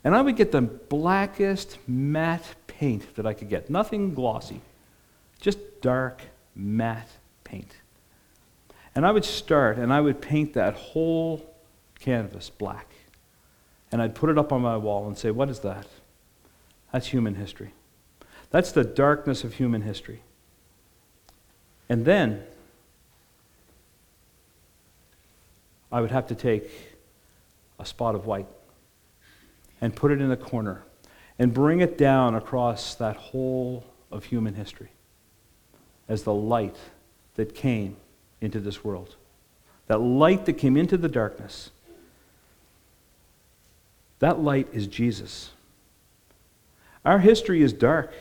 And 0.04 0.15
I 0.15 0.22
would 0.22 0.36
get 0.36 0.51
the 0.51 0.62
blackest 0.62 1.77
matte 1.88 2.54
paint 2.79 3.15
that 3.15 3.25
I 3.25 3.34
could 3.34 3.50
get. 3.50 3.70
Nothing 3.70 4.13
glossy, 4.13 4.62
just 5.39 5.82
dark 5.82 6.22
matte 6.55 7.10
paint. 7.44 7.72
And 8.94 9.05
I 9.05 9.12
would 9.12 9.25
start 9.25 9.77
and 9.77 9.91
I 9.91 10.01
would 10.01 10.22
paint 10.22 10.53
that 10.53 10.74
whole 10.75 11.53
canvas 12.00 12.50
black. 12.50 12.94
And 13.91 14.01
I'd 14.01 14.15
put 14.15 14.29
it 14.29 14.38
up 14.38 14.51
on 14.51 14.62
my 14.62 14.77
wall 14.77 15.08
and 15.08 15.17
say, 15.17 15.32
What 15.32 15.50
is 15.50 15.60
that? 15.60 15.88
That's 16.91 17.08
human 17.08 17.36
history. 17.36 17.74
That's 18.51 18.72
the 18.72 18.84
darkness 18.84 19.44
of 19.44 19.53
human 19.53 19.82
history. 19.82 20.22
And 21.89 22.05
then 22.05 22.44
I 25.91 26.01
would 26.01 26.12
have 26.12 26.27
to 26.27 26.36
take 26.36 26.70
a 27.79 27.86
spot 27.86 28.15
of 28.15 28.25
white 28.25 28.48
and 29.82 29.96
put 29.96 30.12
it 30.12 30.22
in 30.22 30.32
a 30.32 30.38
corner 30.38 30.84
and 31.38 31.54
bring 31.54 31.82
it 31.82 31.98
down 31.98 32.36
across 32.36 32.96
that 32.96 33.15
whole 33.15 33.86
of 34.12 34.25
human 34.25 34.54
history 34.54 34.89
as 36.08 36.24
the 36.24 36.34
light 36.34 36.77
that 37.36 37.54
came 37.54 37.98
into 38.42 38.60
this 38.60 38.84
world. 38.84 39.15
That 39.88 40.00
light 40.00 40.46
that 40.46 40.54
came 40.54 40.77
into 40.77 40.98
the 40.98 41.10
darkness. 41.10 41.72
That 44.20 44.39
light 44.39 44.68
is 44.72 44.88
Jesus. 44.88 45.51
Our 47.04 47.20
history 47.20 47.62
is 47.62 47.74
dark. 47.74 48.13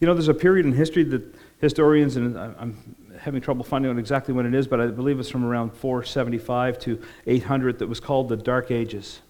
You 0.00 0.06
know, 0.06 0.14
there's 0.14 0.28
a 0.28 0.34
period 0.34 0.66
in 0.66 0.72
history 0.72 1.04
that 1.04 1.22
historians, 1.60 2.16
and 2.16 2.38
I'm 2.38 2.96
having 3.20 3.40
trouble 3.40 3.64
finding 3.64 3.90
out 3.90 3.98
exactly 3.98 4.32
when 4.32 4.46
it 4.46 4.54
is, 4.54 4.66
but 4.66 4.80
I 4.80 4.86
believe 4.86 5.18
it's 5.20 5.28
from 5.28 5.44
around 5.44 5.72
475 5.72 6.78
to 6.80 7.02
800 7.26 7.78
that 7.80 7.88
was 7.88 8.00
called 8.00 8.28
the 8.28 8.36
Dark 8.36 8.70
Ages. 8.70 9.20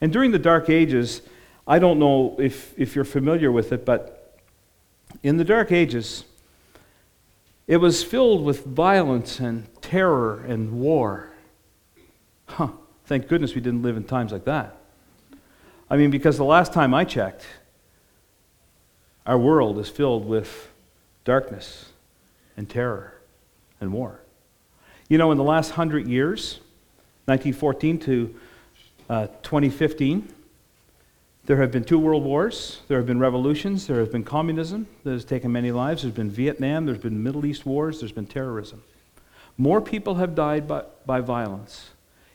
And 0.00 0.12
during 0.12 0.30
the 0.30 0.38
Dark 0.38 0.68
Ages, 0.68 1.22
I 1.68 1.78
don't 1.78 1.98
know 1.98 2.34
if, 2.38 2.72
if 2.78 2.96
you're 2.96 3.04
familiar 3.04 3.52
with 3.52 3.72
it, 3.72 3.84
but 3.84 4.40
in 5.22 5.36
the 5.36 5.44
Dark 5.44 5.70
Ages, 5.70 6.24
it 7.66 7.76
was 7.76 8.02
filled 8.02 8.42
with 8.42 8.64
violence 8.64 9.38
and 9.38 9.68
terror 9.82 10.40
and 10.48 10.80
war. 10.80 11.28
Huh, 12.46 12.68
thank 13.04 13.28
goodness 13.28 13.54
we 13.54 13.60
didn't 13.60 13.82
live 13.82 13.98
in 13.98 14.04
times 14.04 14.32
like 14.32 14.46
that. 14.46 14.76
I 15.90 15.98
mean, 15.98 16.10
because 16.10 16.38
the 16.38 16.44
last 16.44 16.72
time 16.72 16.94
I 16.94 17.04
checked, 17.04 17.46
our 19.26 19.38
world 19.38 19.78
is 19.78 19.90
filled 19.90 20.26
with 20.26 20.70
darkness 21.26 21.90
and 22.56 22.68
terror 22.68 23.12
and 23.78 23.92
war. 23.92 24.20
You 25.08 25.18
know, 25.18 25.32
in 25.32 25.36
the 25.36 25.44
last 25.44 25.72
hundred 25.72 26.06
years, 26.06 26.60
1914 27.26 27.98
to 28.00 28.34
uh, 29.10 29.26
2015, 29.42 30.32
there 31.48 31.56
have 31.56 31.70
been 31.70 31.82
two 31.82 31.98
world 31.98 32.24
wars, 32.24 32.82
there 32.88 32.98
have 32.98 33.06
been 33.06 33.18
revolutions, 33.18 33.86
there 33.86 34.00
has 34.00 34.10
been 34.10 34.22
communism 34.22 34.86
that 35.02 35.12
has 35.12 35.24
taken 35.24 35.50
many 35.50 35.72
lives, 35.72 36.02
there's 36.02 36.12
been 36.12 36.30
Vietnam, 36.30 36.84
there's 36.84 36.98
been 36.98 37.22
Middle 37.22 37.46
East 37.46 37.64
wars, 37.64 38.00
there's 38.00 38.12
been 38.12 38.26
terrorism. 38.26 38.82
More 39.56 39.80
people 39.80 40.16
have 40.16 40.34
died 40.34 40.68
by, 40.68 40.84
by 41.06 41.22
violence 41.22 41.88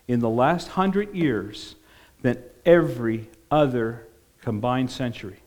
in 0.07 0.19
the 0.19 0.31
last 0.31 0.69
hundred 0.69 1.13
years 1.13 1.75
than 2.23 2.41
every 2.65 3.29
other 3.51 4.07
combined 4.41 4.89
century. 4.89 5.37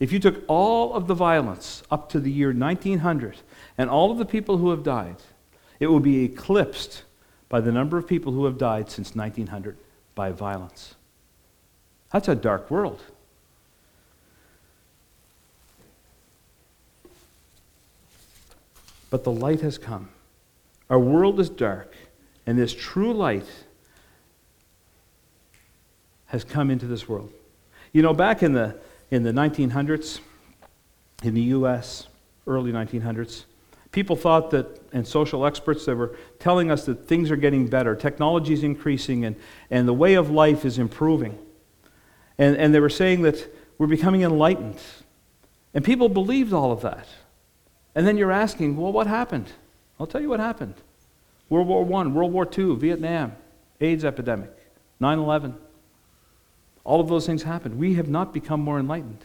If 0.00 0.10
you 0.10 0.18
took 0.18 0.42
all 0.48 0.94
of 0.94 1.08
the 1.08 1.14
violence 1.14 1.82
up 1.90 2.08
to 2.12 2.20
the 2.20 2.32
year 2.32 2.54
1900 2.54 3.36
and 3.76 3.90
all 3.90 4.10
of 4.10 4.16
the 4.16 4.24
people 4.24 4.56
who 4.56 4.70
have 4.70 4.82
died, 4.82 5.16
it 5.78 5.88
would 5.88 6.02
be 6.02 6.24
eclipsed 6.24 7.02
by 7.50 7.60
the 7.60 7.70
number 7.70 7.98
of 7.98 8.08
people 8.08 8.32
who 8.32 8.46
have 8.46 8.56
died 8.56 8.90
since 8.90 9.14
1900 9.14 9.76
by 10.14 10.32
violence. 10.32 10.94
That's 12.12 12.28
a 12.28 12.34
dark 12.34 12.70
world. 12.70 13.00
But 19.08 19.24
the 19.24 19.32
light 19.32 19.60
has 19.60 19.78
come. 19.78 20.08
Our 20.88 20.98
world 20.98 21.40
is 21.40 21.48
dark, 21.48 21.94
and 22.46 22.58
this 22.58 22.74
true 22.74 23.12
light 23.12 23.46
has 26.26 26.44
come 26.44 26.70
into 26.70 26.86
this 26.86 27.08
world. 27.08 27.32
You 27.92 28.02
know, 28.02 28.14
back 28.14 28.42
in 28.42 28.52
the, 28.52 28.76
in 29.10 29.22
the 29.22 29.32
1900s, 29.32 30.20
in 31.22 31.34
the 31.34 31.42
U.S., 31.42 32.08
early 32.46 32.72
1900s, 32.72 33.44
people 33.90 34.16
thought 34.16 34.50
that, 34.50 34.80
and 34.92 35.06
social 35.06 35.46
experts 35.46 35.84
that 35.86 35.96
were 35.96 36.16
telling 36.38 36.70
us 36.70 36.86
that 36.86 37.06
things 37.06 37.30
are 37.30 37.36
getting 37.36 37.66
better, 37.66 37.94
technology 37.94 38.54
is 38.54 38.64
increasing, 38.64 39.24
and, 39.24 39.36
and 39.70 39.86
the 39.86 39.94
way 39.94 40.14
of 40.14 40.30
life 40.30 40.64
is 40.64 40.78
improving. 40.78 41.38
And, 42.42 42.56
and 42.56 42.74
they 42.74 42.80
were 42.80 42.90
saying 42.90 43.22
that 43.22 43.54
we're 43.78 43.86
becoming 43.86 44.22
enlightened. 44.22 44.80
And 45.74 45.84
people 45.84 46.08
believed 46.08 46.52
all 46.52 46.72
of 46.72 46.80
that. 46.80 47.06
And 47.94 48.04
then 48.04 48.16
you're 48.16 48.32
asking, 48.32 48.76
well, 48.76 48.90
what 48.90 49.06
happened? 49.06 49.52
I'll 50.00 50.08
tell 50.08 50.20
you 50.20 50.28
what 50.28 50.40
happened 50.40 50.74
World 51.48 51.68
War 51.68 51.84
I, 51.84 52.06
World 52.08 52.32
War 52.32 52.48
II, 52.58 52.74
Vietnam, 52.74 53.36
AIDS 53.80 54.04
epidemic, 54.04 54.50
9 54.98 55.20
11. 55.20 55.54
All 56.82 57.00
of 57.00 57.06
those 57.06 57.26
things 57.26 57.44
happened. 57.44 57.78
We 57.78 57.94
have 57.94 58.08
not 58.08 58.34
become 58.34 58.60
more 58.60 58.80
enlightened. 58.80 59.24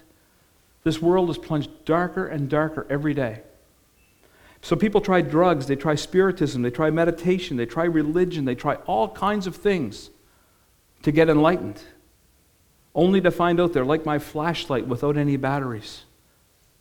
This 0.83 1.01
world 1.01 1.31
is 1.31 1.39
plunged 1.39 1.71
darker 1.85 2.27
and 2.27 2.47
darker 2.47 2.85
every 2.87 3.15
day. 3.15 3.41
So 4.61 4.75
people 4.75 5.01
try 5.01 5.21
drugs, 5.21 5.65
they 5.65 5.75
try 5.75 5.95
spiritism, 5.95 6.61
they 6.61 6.69
try 6.69 6.91
meditation, 6.91 7.57
they 7.57 7.65
try 7.65 7.85
religion, 7.85 8.45
they 8.45 8.53
try 8.53 8.75
all 8.85 9.09
kinds 9.09 9.47
of 9.47 9.55
things 9.55 10.11
to 11.01 11.11
get 11.11 11.29
enlightened, 11.29 11.81
only 12.97 13.21
to 13.21 13.29
find 13.31 13.61
out 13.61 13.71
they're 13.73 13.85
like 13.85 14.05
my 14.05 14.17
flashlight 14.17 14.87
without 14.87 15.15
any 15.15 15.37
batteries. 15.37 16.03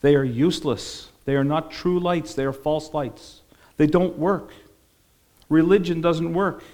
They 0.00 0.16
are 0.16 0.24
useless. 0.24 1.10
They 1.26 1.36
are 1.36 1.44
not 1.44 1.70
true 1.70 2.00
lights, 2.00 2.34
they 2.34 2.44
are 2.44 2.52
false 2.52 2.94
lights. 2.94 3.42
They 3.76 3.86
don't 3.86 4.18
work. 4.18 4.52
Religion 5.48 6.00
doesn't 6.00 6.32
work. 6.32 6.64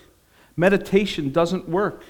Meditation 0.57 1.33
doesn't 1.33 1.69
work. 1.69 2.05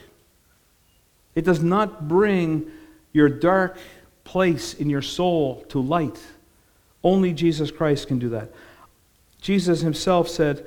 It 1.35 1.45
does 1.45 1.62
not 1.62 2.07
bring 2.09 2.71
your 3.12 3.29
dark 3.29 3.79
place 4.25 4.75
in 4.75 4.91
your 4.91 5.03
soul 5.03 5.65
to 5.71 5.81
light. 5.81 6.21
Only 7.03 7.33
Jesus 7.33 7.71
Christ 7.71 8.09
can 8.09 8.19
do 8.19 8.29
that. 8.31 8.51
Jesus 9.41 9.81
himself 9.81 10.29
said, 10.29 10.67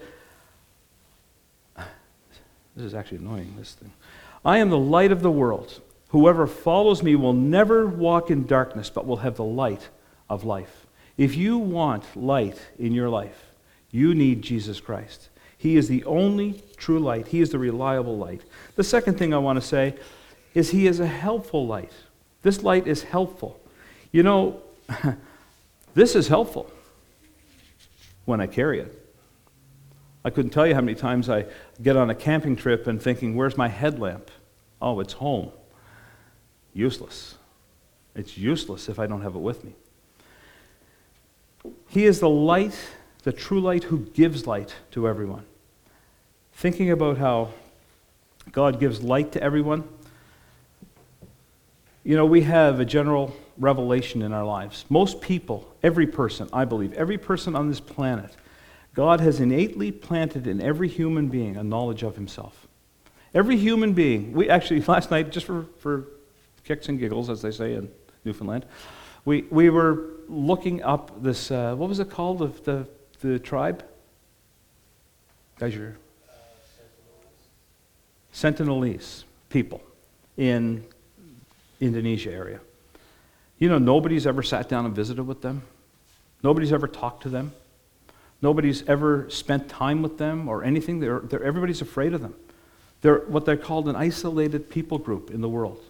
This 2.76 2.86
is 2.86 2.94
actually 2.94 3.20
annoying, 3.20 3.54
this 3.58 3.74
thing. 3.74 3.92
I 4.44 4.58
am 4.58 4.70
the 4.70 4.78
light 4.78 5.12
of 5.12 5.22
the 5.22 5.32
world. 5.32 5.82
Whoever 6.10 6.48
follows 6.48 7.04
me 7.04 7.16
will 7.16 7.34
never 7.34 7.88
walk 7.88 8.30
in 8.30 8.46
darkness, 8.46 8.90
but 8.90 9.06
will 9.06 9.18
have 9.18 9.36
the 9.36 9.44
light 9.44 9.90
of 10.30 10.44
life. 10.44 10.86
If 11.18 11.36
you 11.36 11.58
want 11.58 12.04
light 12.16 12.60
in 12.78 12.94
your 12.94 13.10
life, 13.10 13.52
you 13.92 14.14
need 14.14 14.42
Jesus 14.42 14.80
Christ. 14.80 15.30
He 15.58 15.78
is 15.78 15.88
the 15.88 16.04
only 16.06 16.64
true 16.78 17.00
light. 17.00 17.28
He 17.28 17.42
is 17.42 17.50
the 17.50 17.60
reliable 17.60 18.18
light. 18.18 18.42
The 18.76 18.84
second 18.84 19.18
thing 19.18 19.34
I 19.34 19.38
want 19.38 19.60
to 19.60 19.66
say 19.66 19.96
is 20.54 20.72
He 20.72 20.88
is 20.88 21.00
a 21.00 21.08
helpful 21.08 21.66
light. 21.66 21.92
This 22.42 22.62
light 22.62 22.88
is 22.88 23.04
helpful. 23.04 23.60
You 24.12 24.24
know, 24.24 24.62
this 25.96 26.16
is 26.16 26.28
helpful 26.28 26.70
when 28.26 28.42
I 28.42 28.48
carry 28.48 28.80
it. 28.80 29.02
I 30.24 30.30
couldn't 30.30 30.52
tell 30.52 30.66
you 30.68 30.74
how 30.74 30.82
many 30.82 30.96
times 30.96 31.30
I 31.30 31.46
get 31.82 31.96
on 31.96 32.10
a 32.10 32.16
camping 32.16 32.56
trip 32.56 32.88
and 32.88 33.02
thinking, 33.02 33.36
where's 33.36 33.58
my 33.58 33.68
headlamp? 33.68 34.32
Oh, 34.82 35.00
it's 35.00 35.14
home. 35.14 35.52
Useless. 36.76 37.36
It's 38.16 38.38
useless 38.38 38.90
if 38.90 39.00
I 39.00 39.08
don't 39.08 39.22
have 39.22 39.34
it 39.34 39.40
with 39.40 39.64
me. 39.64 39.74
He 41.88 42.06
is 42.06 42.20
the 42.20 42.30
light, 42.30 42.78
the 43.24 43.32
true 43.32 43.62
light 43.62 43.86
who 43.86 44.00
gives 44.00 44.46
light 44.46 44.76
to 44.92 45.08
everyone. 45.08 45.46
Thinking 46.54 46.92
about 46.92 47.18
how 47.18 47.50
God 48.52 48.80
gives 48.80 49.02
light 49.02 49.32
to 49.32 49.42
everyone, 49.42 49.88
you 52.04 52.16
know, 52.16 52.26
we 52.26 52.42
have 52.42 52.80
a 52.80 52.86
general 52.86 53.36
revelation 53.58 54.22
in 54.22 54.34
our 54.34 54.46
lives. 54.46 54.86
Most 54.90 55.22
people, 55.22 55.74
every 55.82 56.06
person, 56.06 56.50
I 56.52 56.66
believe, 56.66 56.94
every 56.94 57.18
person 57.18 57.56
on 57.56 57.70
this 57.70 57.80
planet, 57.80 58.36
God 58.94 59.22
has 59.22 59.40
innately 59.40 59.92
planted 59.92 60.46
in 60.46 60.62
every 60.62 60.90
human 60.90 61.30
being 61.30 61.56
a 61.56 61.64
knowledge 61.64 62.04
of 62.04 62.16
himself. 62.16 62.68
Every 63.34 63.58
human 63.58 63.94
being, 63.94 64.34
we 64.34 64.50
actually, 64.50 64.82
last 64.88 65.10
night, 65.10 65.32
just 65.32 65.46
for, 65.46 65.66
for 65.80 66.06
kicks 66.66 66.90
and 66.90 67.00
giggles, 67.00 67.30
as 67.30 67.42
they 67.42 67.52
say 67.52 67.76
in 67.76 67.90
Newfoundland, 68.26 68.66
we, 69.24 69.44
we 69.44 69.70
were 69.70 70.10
looking 70.28 70.84
up 70.84 71.24
this, 71.24 71.52
uh, 71.52 71.76
what 71.76 71.88
was 71.88 72.00
it 72.00 72.10
called, 72.10 72.40
the, 72.40 72.48
the, 72.64 72.88
the 73.28 73.40
tribe? 73.40 73.86
Guys, 75.60 75.76
you're. 75.76 75.96
Sentinelese 78.34 79.24
people 79.50 79.82
in 80.36 80.84
Indonesia 81.80 82.32
area. 82.32 82.60
You 83.58 83.70
know, 83.70 83.78
nobody's 83.78 84.28
ever 84.28 84.44
sat 84.44 84.68
down 84.68 84.86
and 84.86 84.94
visited 84.94 85.24
with 85.24 85.42
them. 85.42 85.62
Nobody's 86.44 86.74
ever 86.74 86.88
talked 86.88 87.24
to 87.24 87.30
them. 87.30 87.54
Nobody's 88.42 88.84
ever 88.90 89.30
spent 89.30 89.70
time 89.70 90.02
with 90.02 90.18
them 90.18 90.50
or 90.50 90.64
anything. 90.64 91.00
They're, 91.00 91.22
they're, 91.22 91.42
everybody's 91.42 91.82
afraid 91.82 92.14
of 92.14 92.22
them. 92.22 92.36
They're 93.02 93.20
what 93.20 93.46
they're 93.46 93.56
called 93.56 93.88
an 93.88 93.96
isolated 93.96 94.70
people 94.70 94.98
group 94.98 95.32
in 95.32 95.40
the 95.40 95.50
world. 95.50 95.82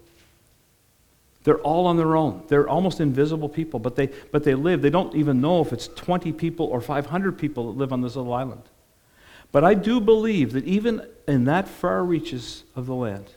They're 1.46 1.60
all 1.60 1.86
on 1.86 1.96
their 1.96 2.16
own. 2.16 2.44
They're 2.48 2.68
almost 2.68 3.00
invisible 3.00 3.48
people, 3.48 3.80
but 3.80 3.96
they, 3.96 4.08
but 4.32 4.44
they 4.44 4.56
live. 4.56 4.82
They 4.82 4.90
don't 4.90 5.16
even 5.16 5.42
know 5.42 5.62
if 5.62 5.72
it's 5.72 5.88
20 5.88 6.34
people 6.34 6.66
or 6.66 6.82
500 6.82 7.38
people 7.38 7.72
that 7.72 7.78
live 7.78 7.94
on 7.94 8.02
this 8.02 8.16
little 8.16 8.34
island. 8.34 8.64
But 9.52 9.64
I 9.64 9.76
do 9.76 10.02
believe 10.02 10.54
that 10.54 10.66
even 10.66 11.08
in 11.28 11.46
that 11.46 11.68
far 11.68 12.04
reaches 12.04 12.64
of 12.76 12.88
the 12.88 12.96
land, 12.96 13.28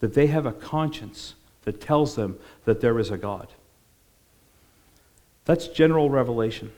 that 0.00 0.14
they 0.14 0.26
have 0.26 0.44
a 0.44 0.52
conscience 0.52 1.34
that 1.62 1.80
tells 1.80 2.16
them 2.16 2.36
that 2.64 2.80
there 2.80 2.98
is 2.98 3.12
a 3.12 3.16
God. 3.16 3.46
That's 5.44 5.68
general 5.68 6.10
revelation. 6.10 6.72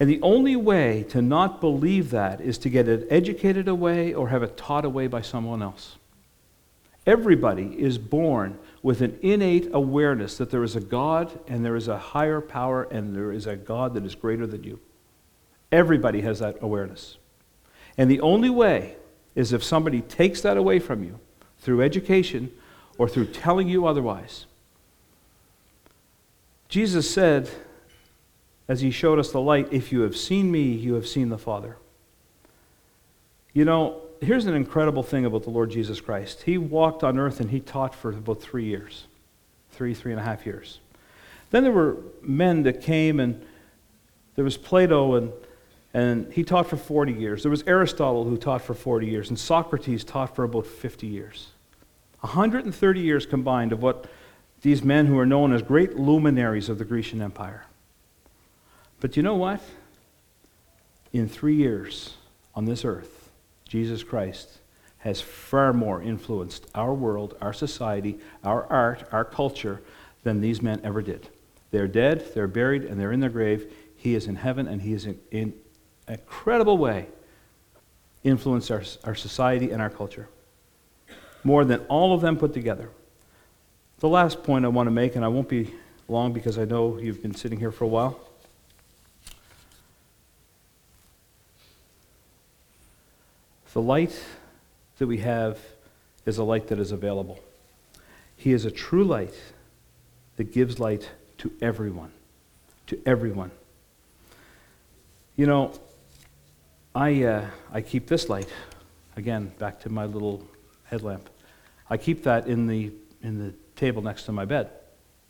And 0.00 0.10
the 0.10 0.20
only 0.22 0.56
way 0.56 1.04
to 1.10 1.22
not 1.22 1.60
believe 1.60 2.10
that 2.10 2.40
is 2.40 2.58
to 2.58 2.68
get 2.68 2.88
it 2.88 3.06
educated 3.10 3.68
away 3.68 4.12
or 4.12 4.30
have 4.30 4.42
it 4.42 4.56
taught 4.56 4.84
away 4.84 5.06
by 5.06 5.22
someone 5.22 5.62
else. 5.62 5.98
Everybody 7.06 7.76
is 7.78 7.98
born 7.98 8.58
with 8.82 9.00
an 9.00 9.18
innate 9.22 9.68
awareness 9.72 10.36
that 10.38 10.50
there 10.50 10.64
is 10.64 10.74
a 10.74 10.80
God 10.80 11.38
and 11.46 11.64
there 11.64 11.76
is 11.76 11.88
a 11.88 11.98
higher 11.98 12.40
power 12.40 12.82
and 12.84 13.14
there 13.14 13.30
is 13.30 13.46
a 13.46 13.56
God 13.56 13.94
that 13.94 14.04
is 14.04 14.14
greater 14.14 14.46
than 14.46 14.64
you. 14.64 14.80
Everybody 15.70 16.20
has 16.22 16.40
that 16.40 16.56
awareness. 16.60 17.16
And 17.96 18.10
the 18.10 18.20
only 18.20 18.50
way 18.50 18.96
is 19.34 19.52
if 19.52 19.62
somebody 19.62 20.00
takes 20.00 20.40
that 20.42 20.56
away 20.56 20.78
from 20.78 21.04
you 21.04 21.18
through 21.58 21.82
education 21.82 22.52
or 22.98 23.08
through 23.08 23.26
telling 23.26 23.68
you 23.68 23.86
otherwise. 23.86 24.46
Jesus 26.68 27.10
said, 27.10 27.48
as 28.68 28.80
he 28.80 28.90
showed 28.90 29.18
us 29.18 29.32
the 29.32 29.40
light, 29.40 29.68
If 29.70 29.92
you 29.92 30.00
have 30.00 30.16
seen 30.16 30.50
me, 30.50 30.62
you 30.62 30.94
have 30.94 31.06
seen 31.06 31.28
the 31.28 31.38
Father. 31.38 31.76
You 33.52 33.64
know, 33.64 34.01
here's 34.22 34.46
an 34.46 34.54
incredible 34.54 35.02
thing 35.02 35.24
about 35.24 35.42
the 35.42 35.50
Lord 35.50 35.70
Jesus 35.70 36.00
Christ. 36.00 36.42
He 36.42 36.56
walked 36.56 37.02
on 37.02 37.18
earth 37.18 37.40
and 37.40 37.50
he 37.50 37.60
taught 37.60 37.94
for 37.94 38.10
about 38.10 38.40
three 38.40 38.64
years 38.64 39.04
three, 39.72 39.94
three 39.94 40.12
and 40.12 40.20
a 40.20 40.24
half 40.24 40.44
years. 40.46 40.80
Then 41.50 41.64
there 41.64 41.72
were 41.72 41.96
men 42.20 42.62
that 42.64 42.82
came, 42.82 43.20
and 43.20 43.44
there 44.36 44.44
was 44.44 44.56
Plato, 44.56 45.14
and, 45.14 45.32
and 45.92 46.32
he 46.32 46.44
taught 46.44 46.68
for 46.68 46.76
40 46.76 47.12
years. 47.12 47.42
There 47.42 47.50
was 47.50 47.64
Aristotle 47.66 48.24
who 48.24 48.36
taught 48.36 48.62
for 48.62 48.74
40 48.74 49.06
years, 49.06 49.28
and 49.28 49.38
Socrates 49.38 50.04
taught 50.04 50.36
for 50.36 50.44
about 50.44 50.66
50 50.66 51.06
years. 51.06 51.48
130 52.20 53.00
years 53.00 53.26
combined 53.26 53.72
of 53.72 53.82
what 53.82 54.06
these 54.60 54.84
men 54.84 55.06
who 55.06 55.18
are 55.18 55.26
known 55.26 55.52
as 55.52 55.62
great 55.62 55.96
luminaries 55.96 56.68
of 56.68 56.78
the 56.78 56.84
Grecian 56.84 57.20
Empire. 57.20 57.64
But 59.00 59.16
you 59.16 59.22
know 59.22 59.34
what? 59.34 59.60
In 61.12 61.28
three 61.28 61.56
years 61.56 62.14
on 62.54 62.64
this 62.66 62.84
earth, 62.84 63.21
Jesus 63.72 64.04
Christ 64.04 64.58
has 64.98 65.22
far 65.22 65.72
more 65.72 66.02
influenced 66.02 66.66
our 66.74 66.92
world, 66.92 67.38
our 67.40 67.54
society, 67.54 68.18
our 68.44 68.66
art, 68.66 69.08
our 69.12 69.24
culture 69.24 69.80
than 70.24 70.42
these 70.42 70.60
men 70.60 70.78
ever 70.84 71.00
did. 71.00 71.26
They're 71.70 71.88
dead, 71.88 72.34
they're 72.34 72.46
buried, 72.46 72.84
and 72.84 73.00
they're 73.00 73.12
in 73.12 73.20
their 73.20 73.30
grave. 73.30 73.72
He 73.96 74.14
is 74.14 74.26
in 74.26 74.36
heaven, 74.36 74.68
and 74.68 74.82
he 74.82 74.92
is 74.92 75.06
in, 75.06 75.18
in 75.30 75.54
an 76.06 76.18
incredible 76.20 76.76
way 76.76 77.06
influenced 78.22 78.70
our, 78.70 78.82
our 79.04 79.14
society 79.14 79.70
and 79.70 79.80
our 79.80 79.88
culture 79.88 80.28
more 81.42 81.64
than 81.64 81.80
all 81.88 82.12
of 82.12 82.20
them 82.20 82.36
put 82.36 82.52
together. 82.52 82.90
The 84.00 84.08
last 84.08 84.42
point 84.42 84.66
I 84.66 84.68
want 84.68 84.86
to 84.86 84.90
make, 84.90 85.16
and 85.16 85.24
I 85.24 85.28
won't 85.28 85.48
be 85.48 85.72
long 86.08 86.34
because 86.34 86.58
I 86.58 86.66
know 86.66 86.98
you've 86.98 87.22
been 87.22 87.34
sitting 87.34 87.58
here 87.58 87.72
for 87.72 87.84
a 87.84 87.88
while. 87.88 88.20
The 93.72 93.80
light 93.80 94.22
that 94.98 95.06
we 95.06 95.18
have 95.18 95.58
is 96.26 96.38
a 96.38 96.44
light 96.44 96.68
that 96.68 96.78
is 96.78 96.92
available. 96.92 97.38
He 98.36 98.52
is 98.52 98.64
a 98.64 98.70
true 98.70 99.04
light 99.04 99.34
that 100.36 100.52
gives 100.52 100.78
light 100.78 101.08
to 101.38 101.50
everyone. 101.62 102.12
To 102.88 103.00
everyone. 103.06 103.50
You 105.36 105.46
know, 105.46 105.72
I, 106.94 107.24
uh, 107.24 107.46
I 107.72 107.80
keep 107.80 108.06
this 108.06 108.28
light, 108.28 108.48
again, 109.16 109.52
back 109.58 109.80
to 109.80 109.88
my 109.88 110.04
little 110.04 110.46
headlamp. 110.84 111.30
I 111.88 111.96
keep 111.96 112.24
that 112.24 112.46
in 112.46 112.66
the, 112.66 112.92
in 113.22 113.38
the 113.38 113.54
table 113.76 114.02
next 114.02 114.24
to 114.24 114.32
my 114.32 114.44
bed. 114.44 114.70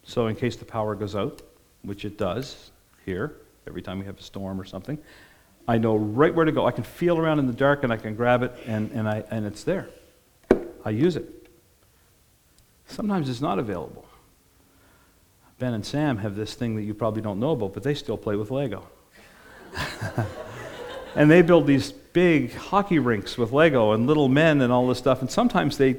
So, 0.04 0.26
in 0.26 0.34
case 0.34 0.56
the 0.56 0.64
power 0.64 0.96
goes 0.96 1.14
out, 1.14 1.42
which 1.82 2.04
it 2.04 2.18
does 2.18 2.72
here, 3.06 3.36
every 3.68 3.82
time 3.82 4.00
we 4.00 4.06
have 4.06 4.18
a 4.18 4.22
storm 4.22 4.60
or 4.60 4.64
something, 4.64 4.98
I 5.66 5.78
know 5.78 5.96
right 5.96 6.34
where 6.34 6.44
to 6.44 6.52
go. 6.52 6.66
I 6.66 6.72
can 6.72 6.84
feel 6.84 7.18
around 7.18 7.38
in 7.38 7.46
the 7.46 7.52
dark 7.52 7.84
and 7.84 7.92
I 7.92 7.96
can 7.96 8.14
grab 8.14 8.42
it 8.42 8.52
and, 8.66 8.90
and, 8.92 9.08
I, 9.08 9.24
and 9.30 9.46
it's 9.46 9.64
there. 9.64 9.88
I 10.84 10.90
use 10.90 11.16
it. 11.16 11.28
Sometimes 12.86 13.28
it's 13.28 13.40
not 13.40 13.58
available. 13.58 14.06
Ben 15.58 15.74
and 15.74 15.86
Sam 15.86 16.18
have 16.18 16.34
this 16.34 16.54
thing 16.54 16.74
that 16.76 16.82
you 16.82 16.92
probably 16.92 17.22
don't 17.22 17.38
know 17.38 17.52
about, 17.52 17.72
but 17.74 17.84
they 17.84 17.94
still 17.94 18.18
play 18.18 18.34
with 18.34 18.50
Lego. 18.50 18.84
and 21.14 21.30
they 21.30 21.42
build 21.42 21.66
these 21.66 21.92
big 21.92 22.52
hockey 22.54 22.98
rinks 22.98 23.38
with 23.38 23.52
Lego 23.52 23.92
and 23.92 24.06
little 24.06 24.28
men 24.28 24.60
and 24.60 24.72
all 24.72 24.88
this 24.88 24.98
stuff. 24.98 25.20
And 25.20 25.30
sometimes 25.30 25.78
they 25.78 25.96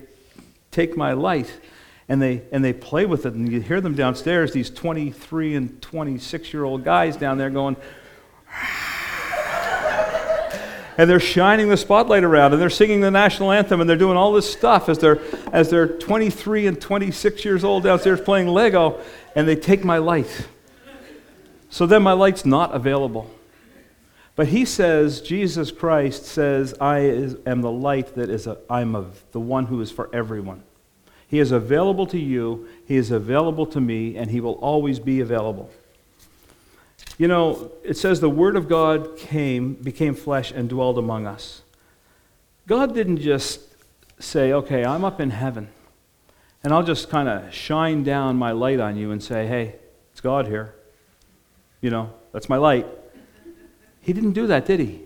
take 0.72 0.98
my 0.98 1.14
light 1.14 1.52
and 2.10 2.22
they, 2.22 2.42
and 2.52 2.64
they 2.64 2.74
play 2.74 3.06
with 3.06 3.26
it. 3.26 3.34
And 3.34 3.50
you 3.50 3.62
hear 3.62 3.80
them 3.80 3.96
downstairs, 3.96 4.52
these 4.52 4.70
23 4.70 5.56
and 5.56 5.82
26 5.82 6.54
year 6.54 6.66
old 6.66 6.84
guys 6.84 7.16
down 7.16 7.38
there 7.38 7.50
going, 7.50 7.78
and 10.98 11.10
they're 11.10 11.20
shining 11.20 11.70
the 11.70 11.78
spotlight 11.78 12.24
around 12.24 12.54
and 12.54 12.62
they're 12.62 12.70
singing 12.70 13.02
the 13.02 13.12
national 13.12 13.52
anthem 13.52 13.82
and 13.82 13.90
they're 13.90 13.98
doing 13.98 14.18
all 14.18 14.34
this 14.34 14.52
stuff 14.52 14.90
as 14.90 15.00
they're, 15.00 15.20
as 15.52 15.70
they're 15.70 15.88
23 15.88 16.68
and 16.68 16.80
26 16.80 17.46
years 17.46 17.64
old 17.64 17.84
downstairs 17.84 18.22
playing 18.22 18.48
Lego 18.48 19.00
and 19.36 19.48
they 19.48 19.56
take 19.56 19.84
my 19.84 19.98
light. 19.98 20.48
So 21.70 21.86
then 21.86 22.04
my 22.04 22.14
light's 22.14 22.46
not 22.46 22.76
available. 22.76 23.30
But 24.36 24.48
he 24.48 24.66
says, 24.66 25.22
Jesus 25.22 25.72
Christ 25.72 26.26
says, 26.26 26.74
I 26.82 27.00
is, 27.00 27.38
am 27.46 27.62
the 27.62 27.72
light 27.72 28.16
that 28.16 28.30
is, 28.30 28.48
a, 28.48 28.58
I'm 28.70 28.94
the 29.32 29.40
one 29.40 29.68
who 29.68 29.80
is 29.82 29.92
for 29.92 30.10
everyone. 30.14 30.64
He 31.28 31.40
is 31.40 31.52
available 31.52 32.06
to 32.08 32.20
you, 32.20 32.68
he 32.86 32.96
is 32.96 33.12
available 33.12 33.66
to 33.68 33.82
me, 33.82 34.18
and 34.18 34.30
he 34.30 34.40
will 34.40 34.54
always 34.54 35.00
be 35.00 35.20
available. 35.20 35.72
You 37.18 37.28
know, 37.28 37.72
it 37.84 37.98
says 37.98 38.20
the 38.20 38.30
Word 38.30 38.56
of 38.56 38.68
God 38.68 39.18
came, 39.18 39.74
became 39.74 40.16
flesh, 40.16 40.52
and 40.52 40.68
dwelled 40.68 40.98
among 40.98 41.28
us. 41.28 41.62
God 42.68 42.94
didn't 42.94 43.18
just 43.18 43.62
say, 44.20 44.54
okay, 44.54 44.86
I'm 44.86 45.04
up 45.04 45.20
in 45.20 45.30
heaven, 45.30 45.68
and 46.64 46.74
I'll 46.74 46.84
just 46.84 47.10
kind 47.10 47.30
of 47.30 47.54
shine 47.54 48.04
down 48.04 48.38
my 48.38 48.52
light 48.52 48.80
on 48.80 48.98
you 48.98 49.12
and 49.12 49.22
say, 49.22 49.46
hey, 49.48 49.76
it's 50.12 50.22
God 50.22 50.48
here. 50.48 50.74
You 51.82 51.90
know, 51.90 52.14
that's 52.32 52.50
my 52.50 52.58
light. 52.58 52.88
He 54.02 54.14
didn't 54.14 54.34
do 54.34 54.48
that, 54.48 54.66
did 54.66 54.80
he? 54.80 55.02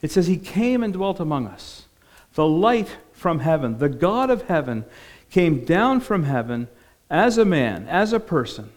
It 0.00 0.10
says, 0.10 0.26
He 0.26 0.36
came 0.36 0.82
and 0.82 0.92
dwelt 0.92 1.20
among 1.20 1.46
us. 1.46 1.86
The 2.34 2.46
light 2.46 2.96
from 3.12 3.40
heaven, 3.40 3.78
the 3.78 3.88
God 3.88 4.30
of 4.30 4.42
heaven, 4.42 4.84
came 5.30 5.64
down 5.64 6.00
from 6.00 6.22
heaven 6.22 6.68
as 7.10 7.36
a 7.36 7.44
man, 7.44 7.86
as 7.88 8.12
a 8.12 8.20
person, 8.20 8.70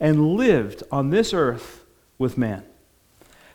and 0.00 0.34
lived 0.34 0.82
on 0.90 1.10
this 1.10 1.32
earth 1.32 1.84
with 2.18 2.38
man. 2.38 2.64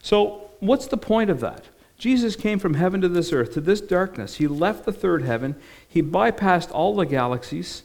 So, 0.01 0.49
what's 0.59 0.87
the 0.87 0.97
point 0.97 1.29
of 1.29 1.39
that? 1.39 1.65
Jesus 1.97 2.35
came 2.35 2.59
from 2.59 2.73
heaven 2.73 2.99
to 3.01 3.07
this 3.07 3.31
earth, 3.31 3.53
to 3.53 3.61
this 3.61 3.79
darkness. 3.79 4.35
He 4.35 4.47
left 4.47 4.85
the 4.85 4.91
third 4.91 5.23
heaven. 5.23 5.55
He 5.87 6.01
bypassed 6.01 6.71
all 6.71 6.95
the 6.95 7.05
galaxies. 7.05 7.83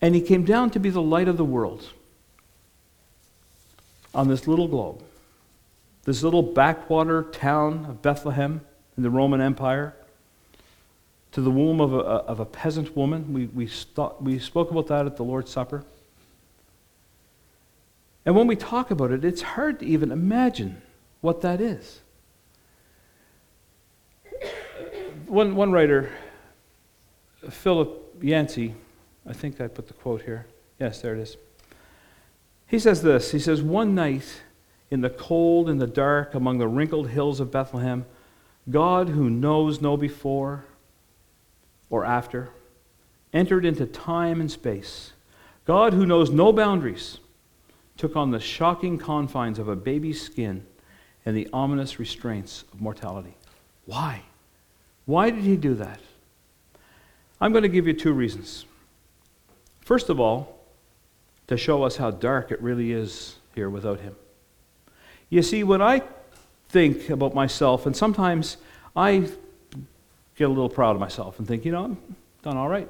And 0.00 0.14
he 0.14 0.20
came 0.20 0.44
down 0.44 0.70
to 0.70 0.80
be 0.80 0.90
the 0.90 1.02
light 1.02 1.28
of 1.28 1.36
the 1.36 1.44
world 1.44 1.88
on 4.14 4.28
this 4.28 4.48
little 4.48 4.66
globe, 4.66 5.02
this 6.04 6.22
little 6.22 6.42
backwater 6.42 7.22
town 7.22 7.86
of 7.88 8.02
Bethlehem 8.02 8.60
in 8.96 9.02
the 9.02 9.10
Roman 9.10 9.40
Empire, 9.40 9.94
to 11.32 11.40
the 11.40 11.50
womb 11.50 11.80
of 11.80 11.92
a, 11.92 11.98
of 11.98 12.40
a 12.40 12.44
peasant 12.44 12.96
woman. 12.96 13.32
We, 13.32 13.46
we, 13.46 13.66
st- 13.66 14.20
we 14.20 14.38
spoke 14.38 14.70
about 14.70 14.86
that 14.88 15.06
at 15.06 15.16
the 15.16 15.22
Lord's 15.22 15.50
Supper. 15.50 15.84
And 18.26 18.34
when 18.34 18.48
we 18.48 18.56
talk 18.56 18.90
about 18.90 19.12
it, 19.12 19.24
it's 19.24 19.40
hard 19.40 19.78
to 19.80 19.86
even 19.86 20.10
imagine 20.10 20.82
what 21.20 21.40
that 21.42 21.60
is. 21.60 22.00
One, 25.26 25.54
one 25.54 25.70
writer, 25.72 26.10
Philip 27.48 28.16
Yancey, 28.20 28.74
I 29.26 29.32
think 29.32 29.60
I 29.60 29.68
put 29.68 29.86
the 29.86 29.94
quote 29.94 30.22
here. 30.22 30.46
Yes, 30.78 31.00
there 31.00 31.14
it 31.14 31.20
is. 31.20 31.36
He 32.66 32.80
says 32.80 33.02
this 33.02 33.30
He 33.30 33.38
says, 33.38 33.62
One 33.62 33.94
night 33.94 34.42
in 34.90 35.00
the 35.00 35.10
cold 35.10 35.68
and 35.68 35.80
the 35.80 35.86
dark 35.86 36.34
among 36.34 36.58
the 36.58 36.68
wrinkled 36.68 37.08
hills 37.10 37.38
of 37.38 37.50
Bethlehem, 37.52 38.06
God, 38.68 39.10
who 39.10 39.30
knows 39.30 39.80
no 39.80 39.96
before 39.96 40.64
or 41.90 42.04
after, 42.04 42.50
entered 43.32 43.64
into 43.64 43.86
time 43.86 44.40
and 44.40 44.50
space. 44.50 45.12
God, 45.64 45.92
who 45.92 46.06
knows 46.06 46.30
no 46.30 46.52
boundaries, 46.52 47.18
took 47.96 48.16
on 48.16 48.30
the 48.30 48.40
shocking 48.40 48.98
confines 48.98 49.58
of 49.58 49.68
a 49.68 49.76
baby's 49.76 50.20
skin 50.20 50.64
and 51.24 51.36
the 51.36 51.48
ominous 51.52 51.98
restraints 51.98 52.64
of 52.72 52.80
mortality. 52.80 53.36
Why? 53.84 54.22
Why 55.06 55.30
did 55.30 55.44
he 55.44 55.56
do 55.56 55.74
that? 55.74 56.00
I'm 57.40 57.52
going 57.52 57.62
to 57.62 57.68
give 57.68 57.86
you 57.86 57.92
two 57.92 58.12
reasons. 58.12 58.64
First 59.80 60.08
of 60.08 60.18
all, 60.20 60.58
to 61.46 61.56
show 61.56 61.82
us 61.84 61.96
how 61.96 62.10
dark 62.10 62.50
it 62.50 62.60
really 62.60 62.92
is 62.92 63.36
here 63.54 63.70
without 63.70 64.00
him. 64.00 64.16
You 65.30 65.42
see, 65.42 65.62
when 65.62 65.80
I 65.80 66.02
think 66.68 67.10
about 67.10 67.34
myself, 67.34 67.86
and 67.86 67.96
sometimes 67.96 68.56
I 68.94 69.28
get 70.36 70.44
a 70.44 70.48
little 70.48 70.68
proud 70.68 70.96
of 70.96 71.00
myself 71.00 71.38
and 71.38 71.46
think, 71.46 71.64
you 71.64 71.72
know, 71.72 71.84
I'm 71.84 71.98
done 72.42 72.56
all 72.56 72.68
right. 72.68 72.88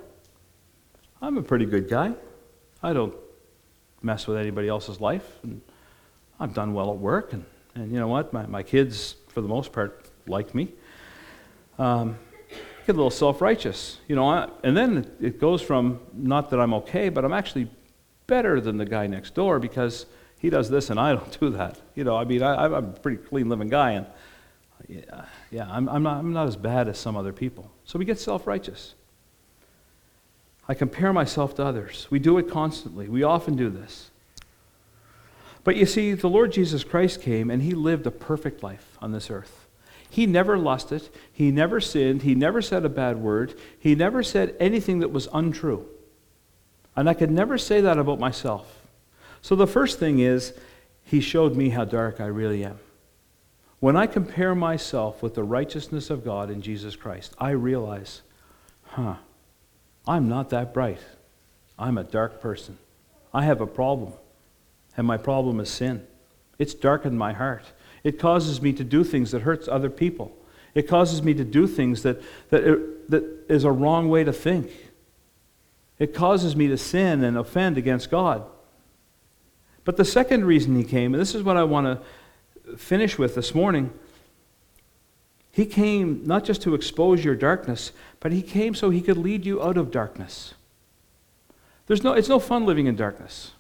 I'm 1.21 1.37
a 1.39 1.43
pretty 1.43 1.67
good 1.67 1.89
guy. 1.89 2.13
I 2.83 2.93
don't 2.93 3.15
mess 4.07 4.27
with 4.27 4.39
anybody 4.39 4.69
else's 4.69 5.01
life, 5.01 5.39
and 5.43 5.61
I've 6.41 6.55
done 6.55 6.73
well 6.73 6.91
at 6.91 6.97
work, 6.99 7.33
and, 7.33 7.45
and 7.75 7.93
you 7.93 7.99
know 7.99 8.09
what? 8.09 8.33
My, 8.33 8.47
my 8.47 8.63
kids, 8.63 9.17
for 9.29 9.41
the 9.43 9.49
most 9.49 9.73
part, 9.73 10.09
like 10.27 10.55
me. 10.55 10.73
Um, 11.79 12.17
get 12.87 12.95
a 12.95 12.99
little 12.99 13.11
self 13.11 13.43
righteous, 13.43 13.99
you 14.09 14.17
know, 14.17 14.29
I, 14.29 14.49
and 14.63 14.77
then 14.77 15.11
it 15.21 15.41
goes 15.41 15.61
from 15.61 16.01
not 16.15 16.51
that 16.51 16.61
I'm 16.61 16.73
okay, 16.75 17.09
but 17.09 17.25
I'm 17.25 17.33
actually 17.33 17.69
better 18.27 18.61
than 18.61 18.77
the 18.77 18.87
guy 18.87 19.07
next 19.07 19.35
door 19.35 19.59
because 19.59 20.07
he 20.39 20.51
does 20.51 20.71
this 20.71 20.89
and 20.91 20.99
I 20.99 21.15
don't 21.17 21.41
do 21.41 21.51
that. 21.51 21.79
You 21.95 22.05
know, 22.05 22.17
I 22.17 22.25
mean, 22.25 22.43
I, 22.43 22.65
am 22.65 22.75
a 22.75 22.83
pretty 22.83 23.19
clean 23.19 23.49
living 23.49 23.69
guy, 23.69 23.93
and 23.93 24.07
yeah, 24.89 25.25
yeah 25.51 25.69
I'm, 25.69 25.89
I'm, 25.89 26.03
not, 26.03 26.19
I'm 26.19 26.33
not 26.33 26.47
as 26.47 26.57
bad 26.57 26.89
as 26.89 26.99
some 26.99 27.17
other 27.17 27.33
people. 27.33 27.71
So 27.85 27.99
we 27.99 28.05
get 28.05 28.21
self 28.21 28.47
righteous. 28.47 28.95
I 30.69 30.75
compare 30.75 31.13
myself 31.13 31.55
to 31.57 31.65
others. 31.65 32.07
We 32.11 32.19
do 32.19 32.39
it 32.39 32.51
constantly. 32.51 33.09
We 33.09 33.23
often 33.23 33.57
do 33.57 33.71
this. 33.71 34.11
But 35.65 35.77
you 35.77 35.87
see, 35.87 36.13
the 36.13 36.29
Lord 36.29 36.53
Jesus 36.53 36.85
Christ 36.85 37.21
came 37.23 37.51
and 37.51 37.63
he 37.63 37.73
lived 37.73 38.07
a 38.07 38.11
perfect 38.11 38.63
life 38.63 38.97
on 39.01 39.13
this 39.13 39.31
earth. 39.31 39.67
He 40.09 40.27
never 40.27 40.57
lusted, 40.57 41.09
he 41.33 41.51
never 41.51 41.81
sinned, 41.81 42.23
he 42.23 42.35
never 42.35 42.63
said 42.63 42.85
a 42.85 42.89
bad 42.89 43.19
word, 43.19 43.55
he 43.79 43.95
never 43.95 44.23
said 44.23 44.55
anything 44.61 45.01
that 45.01 45.11
was 45.11 45.29
untrue. 45.33 45.87
And 46.95 47.09
I 47.09 47.15
could 47.15 47.31
never 47.31 47.59
say 47.59 47.81
that 47.81 47.99
about 47.99 48.19
myself. 48.21 48.81
So 49.43 49.55
the 49.55 49.67
first 49.67 49.99
thing 49.99 50.21
is, 50.21 50.55
he 51.05 51.21
showed 51.21 51.57
me 51.57 51.71
how 51.71 51.85
dark 51.85 52.21
I 52.21 52.27
really 52.27 52.65
am. 52.65 52.79
When 53.79 53.97
I 53.97 54.07
compare 54.07 54.55
myself 54.55 55.23
with 55.23 55.35
the 55.35 55.45
righteousness 55.45 56.11
of 56.11 56.25
God 56.25 56.51
in 56.51 56.63
Jesus 56.63 56.97
Christ, 56.97 57.35
I 57.39 57.51
realize, 57.51 58.23
huh, 58.85 59.17
I'm 60.07 60.29
not 60.29 60.51
that 60.51 60.73
bright. 60.73 61.01
I'm 61.79 61.99
a 61.99 62.05
dark 62.05 62.41
person. 62.41 62.79
I 63.35 63.45
have 63.45 63.61
a 63.61 63.67
problem, 63.67 64.13
and 64.97 65.07
my 65.07 65.17
problem 65.17 65.61
is 65.61 65.69
sin. 65.69 66.07
It's 66.59 66.75
darkened 66.75 67.19
my 67.19 67.33
heart. 67.33 67.65
It 68.03 68.19
causes 68.19 68.63
me 68.63 68.73
to 68.75 68.85
do 68.85 69.05
things 69.05 69.33
that 69.33 69.43
hurts 69.43 69.69
other 69.69 69.91
people. 69.91 70.37
It 70.75 70.89
causes 70.89 71.23
me 71.23 71.35
to 71.35 71.45
do 71.45 71.67
things 71.67 72.03
that, 72.03 72.23
that, 72.51 73.11
that 73.11 73.25
is 73.49 73.65
a 73.65 73.73
wrong 73.73 74.09
way 74.09 74.25
to 74.25 74.33
think. 74.33 74.71
It 75.99 76.15
causes 76.15 76.55
me 76.55 76.69
to 76.69 76.77
sin 76.77 77.25
and 77.25 77.37
offend 77.37 77.79
against 77.79 78.11
God. 78.11 78.45
But 79.85 79.97
the 79.97 80.05
second 80.05 80.45
reason 80.45 80.77
he 80.77 80.85
came, 80.85 81.15
and 81.15 81.21
this 81.21 81.35
is 81.35 81.43
what 81.43 81.57
I 81.57 81.65
want 81.65 82.01
to 82.65 82.77
finish 82.77 83.19
with 83.19 83.35
this 83.35 83.55
morning, 83.55 83.93
he 85.57 85.65
came 85.65 86.21
not 86.27 86.45
just 86.45 86.61
to 86.65 86.75
expose 86.75 87.25
your 87.25 87.35
darkness, 87.35 87.93
but 88.21 88.31
he 88.31 88.43
came 88.43 88.75
so 88.75 88.91
he 88.91 89.01
could 89.01 89.17
lead 89.17 89.47
you 89.47 89.63
out 89.63 89.79
of 89.79 89.91
darkness. 89.91 90.53
There's 91.87 92.05
no, 92.05 92.13
it's 92.13 92.29
no 92.29 92.39
fun 92.39 92.67
living 92.67 92.85
in 92.85 92.95
darkness. 92.95 93.53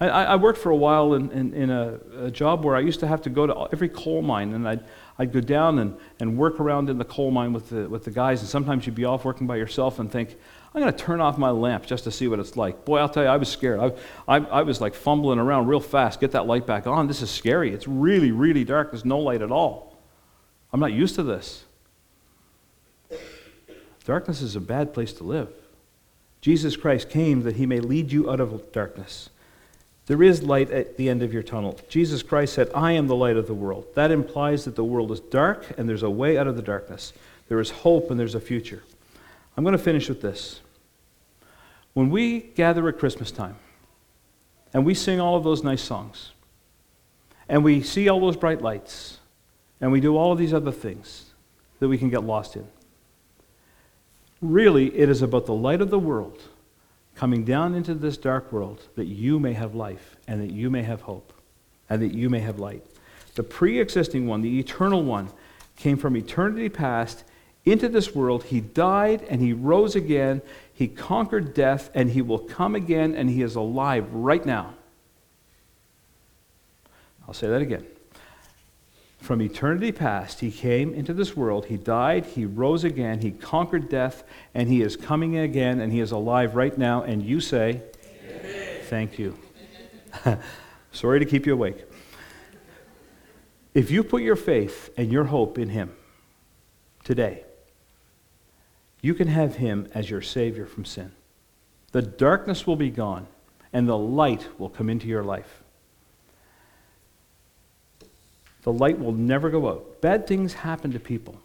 I, 0.00 0.08
I 0.08 0.34
worked 0.34 0.58
for 0.58 0.70
a 0.70 0.76
while 0.76 1.14
in, 1.14 1.30
in, 1.30 1.54
in 1.54 1.70
a, 1.70 2.00
a, 2.22 2.30
job 2.32 2.64
where 2.64 2.74
I 2.74 2.80
used 2.80 2.98
to 3.00 3.06
have 3.06 3.22
to 3.22 3.30
go 3.30 3.46
to 3.46 3.68
every 3.72 3.88
coal 3.88 4.22
mine, 4.22 4.52
and 4.52 4.66
I'd, 4.66 4.84
I'd 5.16 5.32
go 5.32 5.38
down 5.38 5.78
and, 5.78 5.96
and 6.18 6.36
work 6.36 6.58
around 6.58 6.90
in 6.90 6.98
the 6.98 7.04
coal 7.04 7.30
mine 7.30 7.52
with 7.52 7.68
the, 7.68 7.88
with 7.88 8.02
the 8.02 8.10
guys, 8.10 8.40
and 8.40 8.48
sometimes 8.48 8.84
you'd 8.84 8.96
be 8.96 9.04
off 9.04 9.24
working 9.24 9.46
by 9.46 9.54
yourself 9.54 10.00
and 10.00 10.10
think, 10.10 10.34
I'm 10.74 10.80
going 10.80 10.92
to 10.92 10.98
turn 10.98 11.20
off 11.20 11.38
my 11.38 11.50
lamp 11.50 11.86
just 11.86 12.02
to 12.02 12.10
see 12.10 12.26
what 12.26 12.40
it's 12.40 12.56
like. 12.56 12.84
Boy, 12.84 12.98
I'll 12.98 13.08
tell 13.08 13.22
you, 13.22 13.28
I 13.28 13.36
was 13.36 13.48
scared. 13.48 13.78
I, 13.78 13.92
I, 14.26 14.38
I, 14.38 14.62
was 14.62 14.80
like 14.80 14.96
fumbling 14.96 15.38
around 15.38 15.68
real 15.68 15.78
fast, 15.78 16.18
get 16.18 16.32
that 16.32 16.48
light 16.48 16.66
back 16.66 16.88
on. 16.88 17.06
This 17.06 17.22
is 17.22 17.30
scary. 17.30 17.72
It's 17.72 17.86
really, 17.86 18.32
really 18.32 18.64
dark. 18.64 18.90
There's 18.90 19.04
no 19.04 19.20
light 19.20 19.40
at 19.40 19.52
all. 19.52 19.91
I'm 20.72 20.80
not 20.80 20.92
used 20.92 21.14
to 21.16 21.22
this. 21.22 21.64
Darkness 24.04 24.40
is 24.40 24.56
a 24.56 24.60
bad 24.60 24.92
place 24.94 25.12
to 25.14 25.24
live. 25.24 25.48
Jesus 26.40 26.76
Christ 26.76 27.08
came 27.08 27.42
that 27.42 27.56
he 27.56 27.66
may 27.66 27.78
lead 27.78 28.10
you 28.10 28.30
out 28.30 28.40
of 28.40 28.72
darkness. 28.72 29.30
There 30.06 30.22
is 30.22 30.42
light 30.42 30.70
at 30.70 30.96
the 30.96 31.08
end 31.08 31.22
of 31.22 31.32
your 31.32 31.44
tunnel. 31.44 31.78
Jesus 31.88 32.22
Christ 32.22 32.54
said, 32.54 32.68
I 32.74 32.92
am 32.92 33.06
the 33.06 33.14
light 33.14 33.36
of 33.36 33.46
the 33.46 33.54
world. 33.54 33.86
That 33.94 34.10
implies 34.10 34.64
that 34.64 34.74
the 34.74 34.84
world 34.84 35.12
is 35.12 35.20
dark 35.20 35.78
and 35.78 35.88
there's 35.88 36.02
a 36.02 36.10
way 36.10 36.36
out 36.36 36.48
of 36.48 36.56
the 36.56 36.62
darkness. 36.62 37.12
There 37.48 37.60
is 37.60 37.70
hope 37.70 38.10
and 38.10 38.18
there's 38.18 38.34
a 38.34 38.40
future. 38.40 38.82
I'm 39.56 39.62
going 39.62 39.76
to 39.76 39.82
finish 39.82 40.08
with 40.08 40.20
this. 40.20 40.60
When 41.94 42.10
we 42.10 42.40
gather 42.40 42.88
at 42.88 42.98
Christmas 42.98 43.30
time 43.30 43.56
and 44.74 44.84
we 44.84 44.94
sing 44.94 45.20
all 45.20 45.36
of 45.36 45.44
those 45.44 45.62
nice 45.62 45.82
songs 45.82 46.32
and 47.48 47.62
we 47.62 47.82
see 47.82 48.08
all 48.08 48.18
those 48.18 48.36
bright 48.36 48.62
lights 48.62 49.18
and 49.82 49.90
we 49.92 50.00
do 50.00 50.16
all 50.16 50.32
of 50.32 50.38
these 50.38 50.54
other 50.54 50.72
things 50.72 51.26
that 51.80 51.88
we 51.88 51.98
can 51.98 52.08
get 52.08 52.22
lost 52.22 52.56
in, 52.56 52.66
really 54.40 54.96
it 54.96 55.10
is 55.10 55.20
about 55.20 55.44
the 55.44 55.52
light 55.52 55.82
of 55.82 55.90
the 55.90 55.98
world 55.98 56.40
coming 57.16 57.44
down 57.44 57.74
into 57.74 57.92
this 57.92 58.16
dark 58.16 58.50
world 58.52 58.88
that 58.96 59.06
you 59.06 59.38
may 59.38 59.52
have 59.52 59.74
life 59.74 60.16
and 60.26 60.40
that 60.40 60.52
you 60.52 60.70
may 60.70 60.82
have 60.82 61.02
hope 61.02 61.32
and 61.90 62.00
that 62.00 62.14
you 62.14 62.30
may 62.30 62.38
have 62.38 62.58
light. 62.58 62.82
The 63.34 63.42
pre 63.42 63.80
existing 63.80 64.26
one, 64.26 64.40
the 64.40 64.58
eternal 64.58 65.02
one, 65.02 65.28
came 65.76 65.96
from 65.96 66.16
eternity 66.16 66.68
past 66.68 67.24
into 67.64 67.88
this 67.88 68.14
world. 68.14 68.44
He 68.44 68.60
died 68.60 69.26
and 69.28 69.40
he 69.40 69.52
rose 69.52 69.96
again. 69.96 70.42
He 70.72 70.88
conquered 70.88 71.54
death 71.54 71.90
and 71.92 72.10
he 72.10 72.22
will 72.22 72.38
come 72.38 72.74
again 72.74 73.14
and 73.14 73.28
he 73.28 73.42
is 73.42 73.56
alive 73.56 74.06
right 74.12 74.44
now. 74.44 74.74
I'll 77.26 77.34
say 77.34 77.48
that 77.48 77.62
again. 77.62 77.86
From 79.22 79.40
eternity 79.40 79.92
past, 79.92 80.40
he 80.40 80.50
came 80.50 80.92
into 80.92 81.14
this 81.14 81.36
world. 81.36 81.66
He 81.66 81.76
died, 81.76 82.26
he 82.26 82.44
rose 82.44 82.84
again, 82.84 83.20
he 83.20 83.30
conquered 83.30 83.88
death, 83.88 84.24
and 84.52 84.68
he 84.68 84.82
is 84.82 84.96
coming 84.96 85.38
again, 85.38 85.80
and 85.80 85.92
he 85.92 86.00
is 86.00 86.10
alive 86.10 86.54
right 86.54 86.76
now. 86.76 87.02
And 87.02 87.22
you 87.22 87.40
say, 87.40 87.82
Amen. 88.28 88.80
Thank 88.90 89.18
you. 89.18 89.38
Sorry 90.92 91.20
to 91.20 91.24
keep 91.24 91.46
you 91.46 91.54
awake. 91.54 91.84
If 93.72 93.90
you 93.90 94.04
put 94.04 94.22
your 94.22 94.36
faith 94.36 94.90
and 94.96 95.10
your 95.10 95.24
hope 95.24 95.56
in 95.56 95.70
him 95.70 95.94
today, 97.04 97.44
you 99.02 99.14
can 99.14 99.26
have 99.28 99.56
Him 99.56 99.88
as 99.92 100.08
your 100.08 100.22
Savior 100.22 100.64
from 100.64 100.84
sin. 100.84 101.12
The 101.90 102.00
darkness 102.00 102.66
will 102.66 102.76
be 102.76 102.88
gone, 102.88 103.26
and 103.72 103.86
the 103.86 103.98
light 103.98 104.48
will 104.58 104.70
come 104.70 104.88
into 104.88 105.08
your 105.08 105.24
life. 105.24 105.61
The 108.62 108.72
light 108.72 108.98
will 108.98 109.12
never 109.12 109.50
go 109.50 109.68
out. 109.68 110.00
Bad 110.00 110.26
things 110.26 110.54
happen 110.54 110.92
to 110.92 111.00
people, 111.00 111.40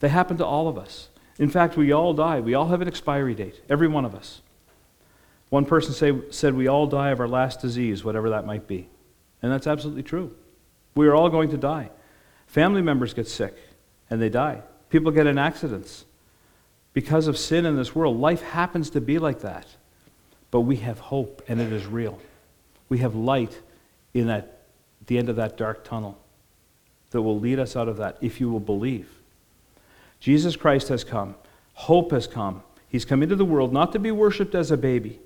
they 0.00 0.08
happen 0.08 0.36
to 0.38 0.46
all 0.46 0.68
of 0.68 0.78
us. 0.78 1.08
In 1.38 1.50
fact, 1.50 1.76
we 1.76 1.92
all 1.92 2.14
die. 2.14 2.40
We 2.40 2.54
all 2.54 2.68
have 2.68 2.80
an 2.80 2.88
expiry 2.88 3.34
date, 3.34 3.60
every 3.68 3.88
one 3.88 4.06
of 4.06 4.14
us. 4.14 4.40
One 5.50 5.66
person 5.66 5.92
say, 5.92 6.12
said, 6.30 6.54
We 6.54 6.66
all 6.66 6.86
die 6.86 7.10
of 7.10 7.20
our 7.20 7.28
last 7.28 7.60
disease, 7.60 8.02
whatever 8.02 8.30
that 8.30 8.46
might 8.46 8.66
be. 8.66 8.88
And 9.42 9.52
that's 9.52 9.66
absolutely 9.66 10.02
true. 10.02 10.34
We 10.94 11.06
are 11.06 11.14
all 11.14 11.28
going 11.28 11.50
to 11.50 11.58
die. 11.58 11.90
Family 12.46 12.80
members 12.80 13.12
get 13.12 13.28
sick 13.28 13.54
and 14.08 14.20
they 14.20 14.30
die. 14.30 14.62
People 14.88 15.12
get 15.12 15.26
in 15.26 15.38
accidents. 15.38 16.04
Because 16.94 17.28
of 17.28 17.36
sin 17.36 17.66
in 17.66 17.76
this 17.76 17.94
world, 17.94 18.18
life 18.18 18.40
happens 18.40 18.88
to 18.90 19.00
be 19.00 19.18
like 19.18 19.40
that. 19.40 19.66
But 20.50 20.62
we 20.62 20.76
have 20.76 20.98
hope 20.98 21.42
and 21.48 21.60
it 21.60 21.70
is 21.70 21.84
real. 21.86 22.18
We 22.88 22.98
have 22.98 23.14
light 23.14 23.60
in 24.14 24.28
that, 24.28 24.62
the 25.06 25.18
end 25.18 25.28
of 25.28 25.36
that 25.36 25.58
dark 25.58 25.84
tunnel 25.84 26.18
that 27.10 27.22
will 27.22 27.38
lead 27.38 27.58
us 27.58 27.76
out 27.76 27.88
of 27.88 27.96
that 27.98 28.18
if 28.20 28.40
you 28.40 28.50
will 28.50 28.60
believe. 28.60 29.08
Jesus 30.20 30.56
Christ 30.56 30.88
has 30.88 31.04
come. 31.04 31.34
Hope 31.74 32.10
has 32.10 32.26
come. 32.26 32.62
He's 32.88 33.04
come 33.04 33.22
into 33.22 33.36
the 33.36 33.44
world 33.44 33.72
not 33.72 33.92
to 33.92 33.98
be 33.98 34.10
worshiped 34.10 34.54
as 34.54 34.70
a 34.70 34.76
baby, 34.76 35.20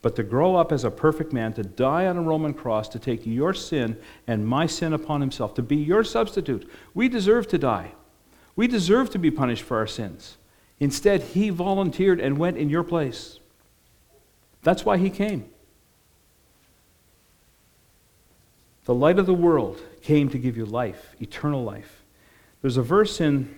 but 0.00 0.16
to 0.16 0.22
grow 0.22 0.56
up 0.56 0.72
as 0.72 0.84
a 0.84 0.90
perfect 0.90 1.32
man, 1.32 1.52
to 1.54 1.62
die 1.62 2.06
on 2.06 2.16
a 2.16 2.22
Roman 2.22 2.54
cross, 2.54 2.88
to 2.88 2.98
take 2.98 3.26
your 3.26 3.54
sin 3.54 3.96
and 4.26 4.46
my 4.46 4.66
sin 4.66 4.92
upon 4.92 5.20
himself, 5.20 5.54
to 5.54 5.62
be 5.62 5.76
your 5.76 6.02
substitute. 6.02 6.68
We 6.94 7.08
deserve 7.08 7.46
to 7.48 7.58
die. 7.58 7.92
We 8.56 8.66
deserve 8.66 9.10
to 9.10 9.18
be 9.18 9.30
punished 9.30 9.62
for 9.62 9.76
our 9.76 9.86
sins. 9.86 10.36
Instead, 10.80 11.22
he 11.22 11.50
volunteered 11.50 12.20
and 12.20 12.38
went 12.38 12.56
in 12.56 12.68
your 12.68 12.82
place. 12.82 13.38
That's 14.62 14.84
why 14.84 14.98
he 14.98 15.10
came. 15.10 15.48
The 18.84 18.94
light 18.94 19.18
of 19.18 19.26
the 19.26 19.34
world 19.34 19.80
came 20.02 20.28
to 20.30 20.38
give 20.38 20.56
you 20.56 20.66
life, 20.66 21.14
eternal 21.20 21.62
life. 21.62 22.02
There's 22.60 22.76
a 22.76 22.82
verse 22.82 23.20
in 23.20 23.54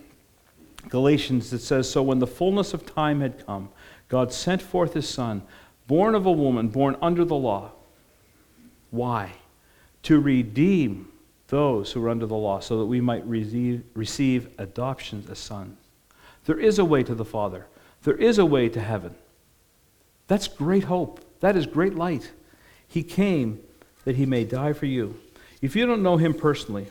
Galatians 0.89 1.49
that 1.49 1.59
says 1.59 1.89
So 1.89 2.03
when 2.03 2.19
the 2.19 2.27
fullness 2.27 2.73
of 2.73 2.85
time 2.85 3.21
had 3.21 3.45
come, 3.45 3.69
God 4.07 4.31
sent 4.31 4.61
forth 4.61 4.93
his 4.93 5.09
Son 5.09 5.41
born 5.87 6.15
of 6.15 6.25
a 6.25 6.31
woman, 6.31 6.69
born 6.69 6.97
under 7.01 7.25
the 7.25 7.35
law. 7.35 7.71
Why? 8.91 9.31
To 10.03 10.19
redeem 10.19 11.11
those 11.47 11.91
who 11.91 12.03
are 12.03 12.09
under 12.09 12.25
the 12.25 12.35
law, 12.35 12.59
so 12.59 12.79
that 12.79 12.85
we 12.85 13.01
might 13.01 13.25
receive, 13.27 13.83
receive 13.93 14.49
adoption 14.57 15.23
as 15.29 15.39
sons. 15.39 15.77
There 16.45 16.59
is 16.59 16.79
a 16.79 16.85
way 16.85 17.03
to 17.03 17.15
the 17.15 17.25
Father, 17.25 17.67
there 18.03 18.15
is 18.15 18.37
a 18.37 18.45
way 18.45 18.69
to 18.69 18.79
heaven. 18.79 19.15
That's 20.27 20.47
great 20.47 20.85
hope. 20.85 21.21
That 21.39 21.55
is 21.55 21.67
great 21.67 21.95
light. 21.95 22.31
He 22.87 23.03
came 23.03 23.61
that 24.05 24.15
he 24.15 24.25
may 24.25 24.45
die 24.45 24.73
for 24.73 24.85
you. 24.85 25.19
If 25.61 25.75
you 25.75 25.85
don't 25.85 26.01
know 26.01 26.17
him 26.17 26.33
personally, 26.33 26.87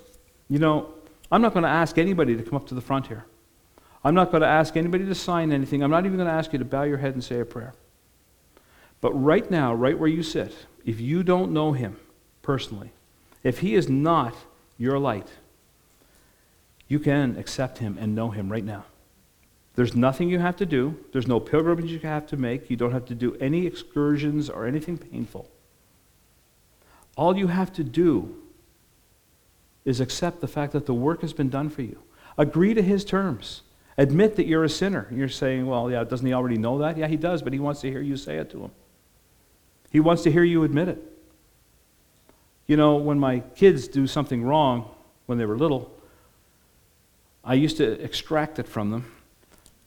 you 0.48 0.58
know, 0.58 0.92
I'm 1.32 1.40
not 1.40 1.52
going 1.52 1.62
to 1.62 1.68
ask 1.68 1.96
anybody 1.96 2.36
to 2.36 2.42
come 2.42 2.56
up 2.56 2.66
to 2.66 2.74
the 2.74 2.80
front 2.80 3.06
here. 3.06 3.24
I'm 4.04 4.14
not 4.14 4.30
going 4.30 4.42
to 4.42 4.48
ask 4.48 4.76
anybody 4.76 5.06
to 5.06 5.14
sign 5.14 5.50
anything. 5.50 5.82
I'm 5.82 5.90
not 5.90 6.04
even 6.04 6.18
going 6.18 6.28
to 6.28 6.34
ask 6.34 6.52
you 6.52 6.58
to 6.58 6.64
bow 6.64 6.82
your 6.82 6.98
head 6.98 7.14
and 7.14 7.24
say 7.24 7.40
a 7.40 7.44
prayer. 7.44 7.74
But 9.00 9.12
right 9.12 9.50
now, 9.50 9.74
right 9.74 9.98
where 9.98 10.08
you 10.08 10.22
sit, 10.22 10.54
if 10.84 11.00
you 11.00 11.22
don't 11.22 11.52
know 11.52 11.72
him 11.72 11.96
personally, 12.42 12.92
if 13.42 13.60
he 13.60 13.74
is 13.74 13.88
not 13.88 14.34
your 14.76 14.98
light, 14.98 15.28
you 16.88 16.98
can 16.98 17.36
accept 17.38 17.78
him 17.78 17.96
and 17.98 18.14
know 18.14 18.30
him 18.30 18.52
right 18.52 18.64
now. 18.64 18.84
There's 19.74 19.96
nothing 19.96 20.28
you 20.28 20.38
have 20.38 20.56
to 20.56 20.66
do. 20.66 20.96
There's 21.12 21.26
no 21.26 21.40
pilgrimage 21.40 21.90
you 21.90 21.98
have 22.00 22.26
to 22.28 22.36
make. 22.36 22.70
You 22.70 22.76
don't 22.76 22.92
have 22.92 23.06
to 23.06 23.14
do 23.14 23.36
any 23.40 23.66
excursions 23.66 24.48
or 24.48 24.66
anything 24.66 24.98
painful. 24.98 25.48
All 27.16 27.36
you 27.36 27.46
have 27.46 27.72
to 27.74 27.84
do 27.84 28.36
is 29.84 30.00
accept 30.00 30.40
the 30.40 30.48
fact 30.48 30.72
that 30.72 30.86
the 30.86 30.94
work 30.94 31.20
has 31.20 31.32
been 31.32 31.50
done 31.50 31.68
for 31.68 31.82
you. 31.82 31.98
Agree 32.36 32.74
to 32.74 32.82
his 32.82 33.04
terms. 33.04 33.62
Admit 33.96 34.36
that 34.36 34.46
you're 34.46 34.64
a 34.64 34.68
sinner. 34.68 35.06
You're 35.12 35.28
saying, 35.28 35.66
well, 35.66 35.90
yeah, 35.90 36.02
doesn't 36.02 36.26
he 36.26 36.32
already 36.32 36.58
know 36.58 36.78
that? 36.78 36.96
Yeah, 36.96 37.06
he 37.06 37.16
does, 37.16 37.42
but 37.42 37.52
he 37.52 37.60
wants 37.60 37.80
to 37.82 37.90
hear 37.90 38.00
you 38.00 38.16
say 38.16 38.38
it 38.38 38.50
to 38.50 38.64
him. 38.64 38.70
He 39.90 40.00
wants 40.00 40.22
to 40.24 40.32
hear 40.32 40.42
you 40.42 40.64
admit 40.64 40.88
it. 40.88 40.98
You 42.66 42.76
know, 42.76 42.96
when 42.96 43.20
my 43.20 43.40
kids 43.40 43.86
do 43.86 44.06
something 44.06 44.42
wrong 44.42 44.90
when 45.26 45.38
they 45.38 45.44
were 45.44 45.56
little, 45.56 45.92
I 47.44 47.54
used 47.54 47.76
to 47.76 48.02
extract 48.02 48.58
it 48.58 48.66
from 48.66 48.90
them. 48.90 49.12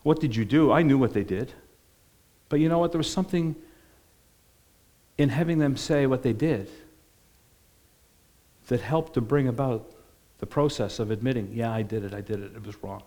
What 0.03 0.21
did 0.21 0.35
you 0.35 0.45
do? 0.45 0.71
I 0.71 0.83
knew 0.83 0.97
what 0.97 1.13
they 1.13 1.23
did. 1.23 1.51
But 2.49 2.61
you 2.61 2.69
know 2.69 2.77
what? 2.77 2.91
There 2.93 2.99
was 2.99 3.11
something 3.11 3.55
in 5.17 5.29
having 5.29 5.57
them 5.57 5.75
say 5.75 6.05
what 6.05 6.23
they 6.23 6.33
did 6.33 6.69
that 8.67 8.81
helped 8.81 9.13
to 9.13 9.21
bring 9.21 9.47
about 9.47 9.91
the 10.39 10.45
process 10.45 10.99
of 10.99 11.11
admitting, 11.11 11.51
yeah, 11.53 11.71
I 11.71 11.81
did 11.81 12.03
it, 12.03 12.13
I 12.13 12.21
did 12.21 12.39
it, 12.41 12.55
it 12.55 12.65
was 12.65 12.81
wrong. 12.83 13.03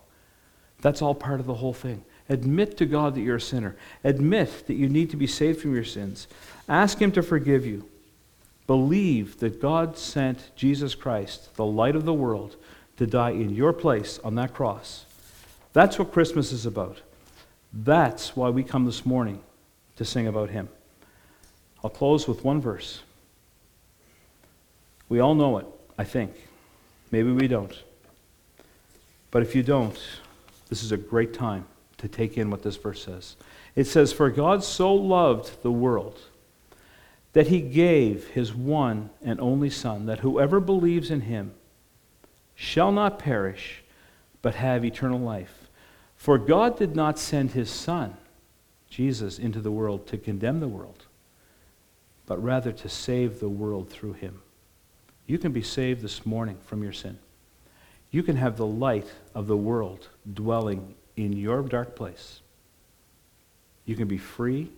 That's 0.80 1.02
all 1.02 1.14
part 1.14 1.40
of 1.40 1.46
the 1.46 1.54
whole 1.54 1.74
thing. 1.74 2.04
Admit 2.28 2.76
to 2.78 2.86
God 2.86 3.14
that 3.14 3.20
you're 3.20 3.36
a 3.36 3.40
sinner. 3.40 3.76
Admit 4.02 4.66
that 4.66 4.74
you 4.74 4.88
need 4.88 5.10
to 5.10 5.16
be 5.16 5.26
saved 5.26 5.60
from 5.60 5.74
your 5.74 5.84
sins. 5.84 6.26
Ask 6.68 6.98
Him 6.98 7.12
to 7.12 7.22
forgive 7.22 7.66
you. 7.66 7.88
Believe 8.66 9.40
that 9.40 9.60
God 9.60 9.98
sent 9.98 10.54
Jesus 10.56 10.94
Christ, 10.94 11.54
the 11.56 11.66
light 11.66 11.96
of 11.96 12.04
the 12.04 12.14
world, 12.14 12.56
to 12.96 13.06
die 13.06 13.30
in 13.30 13.50
your 13.50 13.72
place 13.72 14.20
on 14.22 14.36
that 14.36 14.54
cross. 14.54 15.04
That's 15.72 15.98
what 15.98 16.12
Christmas 16.12 16.52
is 16.52 16.66
about. 16.66 16.98
That's 17.72 18.36
why 18.36 18.50
we 18.50 18.62
come 18.62 18.86
this 18.86 19.04
morning 19.04 19.40
to 19.96 20.04
sing 20.04 20.26
about 20.26 20.50
Him. 20.50 20.68
I'll 21.82 21.90
close 21.90 22.26
with 22.26 22.44
one 22.44 22.60
verse. 22.60 23.02
We 25.10 25.20
all 25.20 25.34
know 25.34 25.58
it, 25.58 25.66
I 25.98 26.04
think. 26.04 26.32
Maybe 27.10 27.30
we 27.30 27.48
don't. 27.48 27.76
But 29.30 29.42
if 29.42 29.54
you 29.54 29.62
don't, 29.62 29.98
this 30.70 30.82
is 30.82 30.92
a 30.92 30.96
great 30.96 31.34
time 31.34 31.66
to 31.98 32.08
take 32.08 32.38
in 32.38 32.48
what 32.48 32.62
this 32.62 32.76
verse 32.76 33.04
says. 33.04 33.36
It 33.76 33.84
says, 33.84 34.12
For 34.12 34.30
God 34.30 34.64
so 34.64 34.94
loved 34.94 35.62
the 35.62 35.70
world 35.70 36.18
that 37.32 37.48
he 37.48 37.60
gave 37.60 38.28
his 38.28 38.54
one 38.54 39.10
and 39.22 39.40
only 39.40 39.68
Son, 39.68 40.06
that 40.06 40.20
whoever 40.20 40.60
believes 40.60 41.10
in 41.10 41.22
him 41.22 41.52
shall 42.54 42.92
not 42.92 43.18
perish, 43.18 43.82
but 44.42 44.54
have 44.54 44.84
eternal 44.84 45.20
life. 45.20 45.68
For 46.16 46.38
God 46.38 46.78
did 46.78 46.94
not 46.94 47.18
send 47.18 47.50
his 47.50 47.70
Son, 47.70 48.16
Jesus, 48.88 49.38
into 49.38 49.60
the 49.60 49.70
world 49.72 50.06
to 50.08 50.18
condemn 50.18 50.60
the 50.60 50.68
world, 50.68 51.06
but 52.26 52.42
rather 52.42 52.70
to 52.72 52.88
save 52.88 53.40
the 53.40 53.48
world 53.48 53.90
through 53.90 54.12
him. 54.14 54.42
You 55.30 55.38
can 55.38 55.52
be 55.52 55.62
saved 55.62 56.02
this 56.02 56.26
morning 56.26 56.58
from 56.66 56.82
your 56.82 56.92
sin. 56.92 57.16
You 58.10 58.24
can 58.24 58.34
have 58.34 58.56
the 58.56 58.66
light 58.66 59.06
of 59.32 59.46
the 59.46 59.56
world 59.56 60.08
dwelling 60.34 60.96
in 61.16 61.34
your 61.34 61.62
dark 61.62 61.94
place, 61.94 62.40
you 63.84 63.94
can 63.94 64.08
be 64.08 64.18
free 64.18 64.72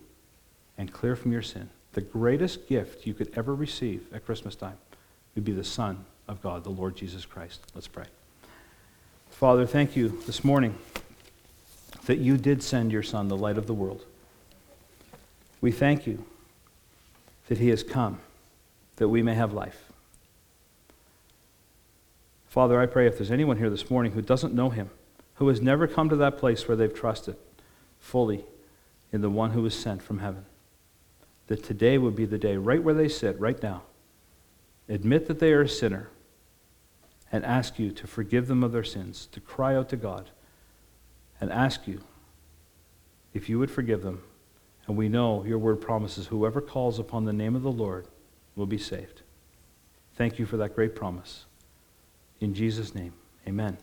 and 0.77 0.93
clear 0.93 1.15
from 1.15 1.31
your 1.31 1.41
sin. 1.41 1.71
The 1.93 2.01
greatest 2.01 2.69
gift 2.69 3.07
you 3.07 3.15
could 3.15 3.31
ever 3.35 3.55
receive 3.55 4.05
at 4.13 4.27
Christmas 4.27 4.53
time 4.53 4.77
would 5.33 5.43
be 5.43 5.53
the 5.53 5.63
Son 5.63 6.05
of 6.27 6.39
God, 6.43 6.63
the 6.63 6.69
Lord 6.69 6.95
Jesus 6.95 7.25
Christ. 7.25 7.71
Let's 7.73 7.87
pray. 7.87 8.05
Father, 9.31 9.65
thank 9.65 9.95
you 9.95 10.21
this 10.27 10.43
morning 10.43 10.75
that 12.05 12.19
you 12.19 12.37
did 12.37 12.61
send 12.61 12.91
your 12.91 13.01
Son, 13.01 13.27
the 13.27 13.35
light 13.35 13.57
of 13.57 13.65
the 13.65 13.73
world. 13.73 14.05
We 15.61 15.71
thank 15.71 16.05
you 16.05 16.23
that 17.47 17.57
he 17.57 17.69
has 17.69 17.81
come 17.81 18.19
that 18.97 19.09
we 19.09 19.23
may 19.23 19.33
have 19.33 19.51
life. 19.51 19.82
Father, 22.53 22.79
I 22.79 22.85
pray 22.85 23.07
if 23.07 23.17
there's 23.17 23.31
anyone 23.31 23.57
here 23.57 23.71
this 23.71 23.89
morning 23.89 24.11
who 24.11 24.21
doesn't 24.21 24.53
know 24.53 24.69
him, 24.69 24.91
who 25.37 25.47
has 25.47 25.59
never 25.59 25.87
come 25.87 26.07
to 26.09 26.15
that 26.17 26.37
place 26.37 26.67
where 26.67 26.77
they've 26.77 26.93
trusted 26.93 27.35
fully 27.97 28.45
in 29.11 29.21
the 29.21 29.29
one 29.31 29.49
who 29.49 29.63
was 29.63 29.73
sent 29.73 30.03
from 30.03 30.19
heaven. 30.19 30.45
That 31.47 31.63
today 31.63 31.97
would 31.97 32.15
be 32.15 32.25
the 32.25 32.37
day, 32.37 32.55
right 32.57 32.83
where 32.83 32.93
they 32.93 33.07
sit, 33.07 33.39
right 33.39 33.59
now. 33.63 33.81
Admit 34.87 35.25
that 35.25 35.39
they 35.39 35.51
are 35.51 35.63
a 35.63 35.67
sinner 35.67 36.11
and 37.31 37.43
ask 37.43 37.79
you 37.79 37.89
to 37.89 38.05
forgive 38.05 38.45
them 38.45 38.63
of 38.63 38.71
their 38.71 38.83
sins, 38.83 39.27
to 39.31 39.39
cry 39.39 39.75
out 39.75 39.89
to 39.89 39.97
God 39.97 40.29
and 41.41 41.51
ask 41.51 41.87
you 41.87 42.01
if 43.33 43.49
you 43.49 43.57
would 43.57 43.71
forgive 43.71 44.03
them. 44.03 44.21
And 44.85 44.95
we 44.95 45.09
know 45.09 45.43
your 45.43 45.57
word 45.57 45.81
promises 45.81 46.27
whoever 46.27 46.61
calls 46.61 46.99
upon 46.99 47.25
the 47.25 47.33
name 47.33 47.55
of 47.55 47.63
the 47.63 47.71
Lord 47.71 48.09
will 48.55 48.67
be 48.67 48.77
saved. 48.77 49.23
Thank 50.13 50.37
you 50.37 50.45
for 50.45 50.57
that 50.57 50.75
great 50.75 50.93
promise. 50.93 51.45
In 52.43 52.53
Jesus' 52.53 52.93
name, 52.93 53.13
amen. 53.47 53.77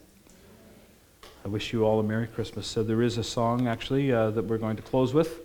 I 1.46 1.48
wish 1.48 1.72
you 1.72 1.86
all 1.86 1.98
a 1.98 2.02
Merry 2.02 2.26
Christmas. 2.26 2.66
So 2.66 2.82
there 2.82 3.00
is 3.00 3.16
a 3.16 3.24
song, 3.24 3.66
actually, 3.66 4.12
uh, 4.12 4.32
that 4.32 4.44
we're 4.44 4.58
going 4.58 4.76
to 4.76 4.82
close 4.82 5.14
with. 5.14 5.40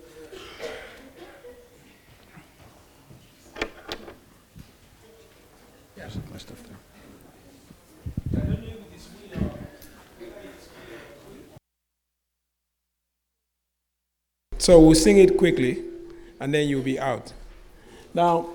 So 14.58 14.78
we'll 14.78 14.93
sing 14.93 15.19
it 15.19 15.38
quickly, 15.38 15.86
and 16.41 16.54
then 16.54 16.67
you'll 16.67 16.82
be 16.82 16.99
out. 16.99 17.32
Now, 18.13 18.49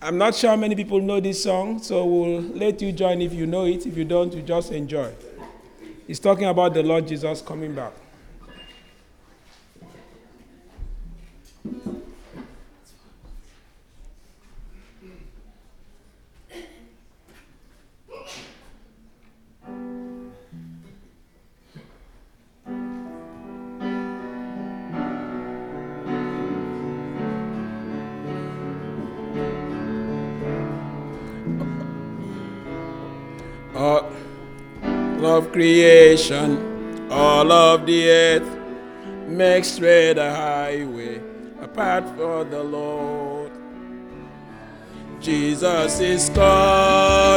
I'm 0.00 0.18
not 0.18 0.34
sure 0.34 0.56
many 0.56 0.74
people 0.74 1.00
know 1.00 1.20
this 1.20 1.42
song, 1.42 1.82
so 1.82 2.04
we'll 2.04 2.40
let 2.40 2.82
you 2.82 2.92
join 2.92 3.22
if 3.22 3.32
you 3.32 3.46
know 3.46 3.64
it. 3.64 3.86
If 3.86 3.96
you 3.96 4.04
don't, 4.04 4.32
you 4.34 4.42
just 4.42 4.70
enjoy. 4.72 5.12
It's 6.06 6.20
talking 6.20 6.44
about 6.44 6.74
the 6.74 6.82
Lord 6.82 7.08
Jesus 7.08 7.40
coming 7.40 7.74
back. 7.74 7.92
Of 35.36 35.52
creation, 35.52 37.10
all 37.10 37.52
of 37.52 37.84
the 37.84 38.10
earth, 38.10 38.58
makes 39.28 39.68
straight 39.68 40.16
a 40.16 40.30
highway 40.34 41.20
apart 41.60 42.08
for 42.16 42.42
the 42.44 42.62
Lord. 42.62 43.52
Jesus 45.20 46.00
is 46.00 46.30
coming 46.30 47.36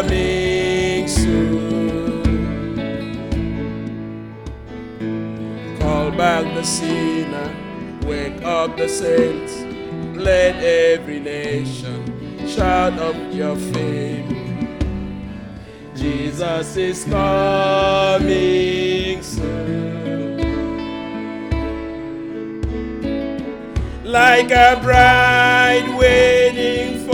soon. 1.09 2.23
Call 5.79 6.12
back 6.12 6.45
the 6.55 6.63
sinner, 6.63 7.53
wake 8.07 8.41
up 8.43 8.77
the 8.77 8.88
saints, 8.88 9.59
let 10.15 10.55
every 10.63 11.19
nation 11.19 12.47
shout 12.47 12.93
up 12.93 13.15
your 13.33 13.57
fame. 13.57 14.38
Jesus 15.99 16.77
is 16.77 17.03
coming 17.03 18.31
soon. 19.21 20.38
Like 24.05 24.49
a 24.51 24.79
bride 24.81 25.93
waiting 25.99 27.05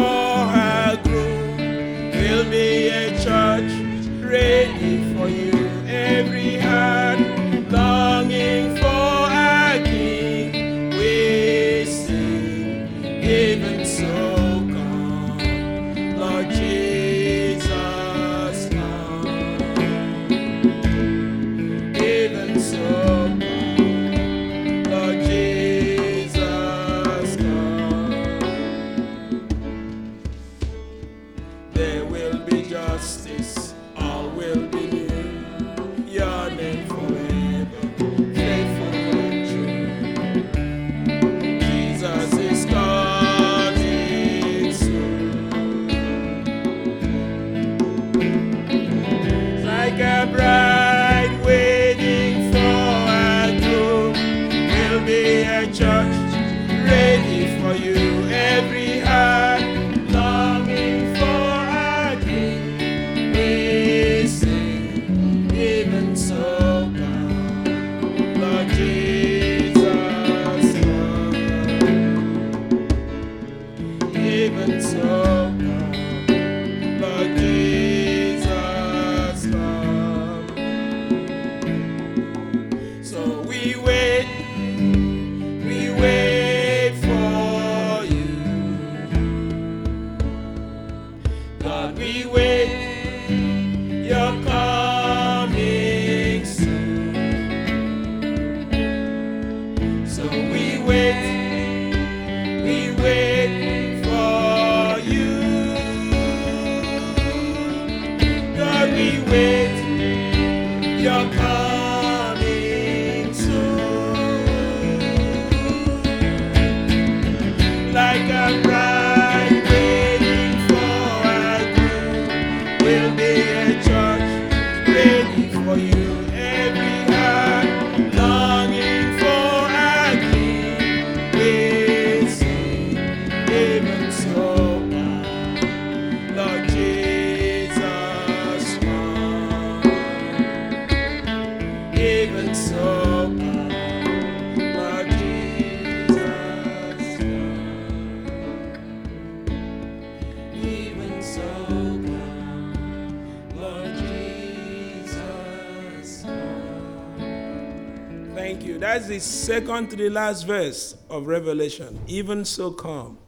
second 159.46 159.92
to 159.92 159.96
the 159.96 160.10
last 160.10 160.48
verse 160.48 160.98
of 161.08 161.28
Revelation. 161.28 162.00
Even 162.08 162.44
so 162.44 162.72
come, 162.72 163.20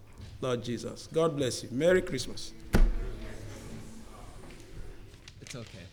Lord 0.42 0.64
Jesus. 0.64 1.08
God 1.14 1.38
bless 1.38 1.62
you. 1.62 1.70
Merry 1.72 2.02
Christmas. 2.02 2.54
It's 5.42 5.56
okay. 5.56 5.87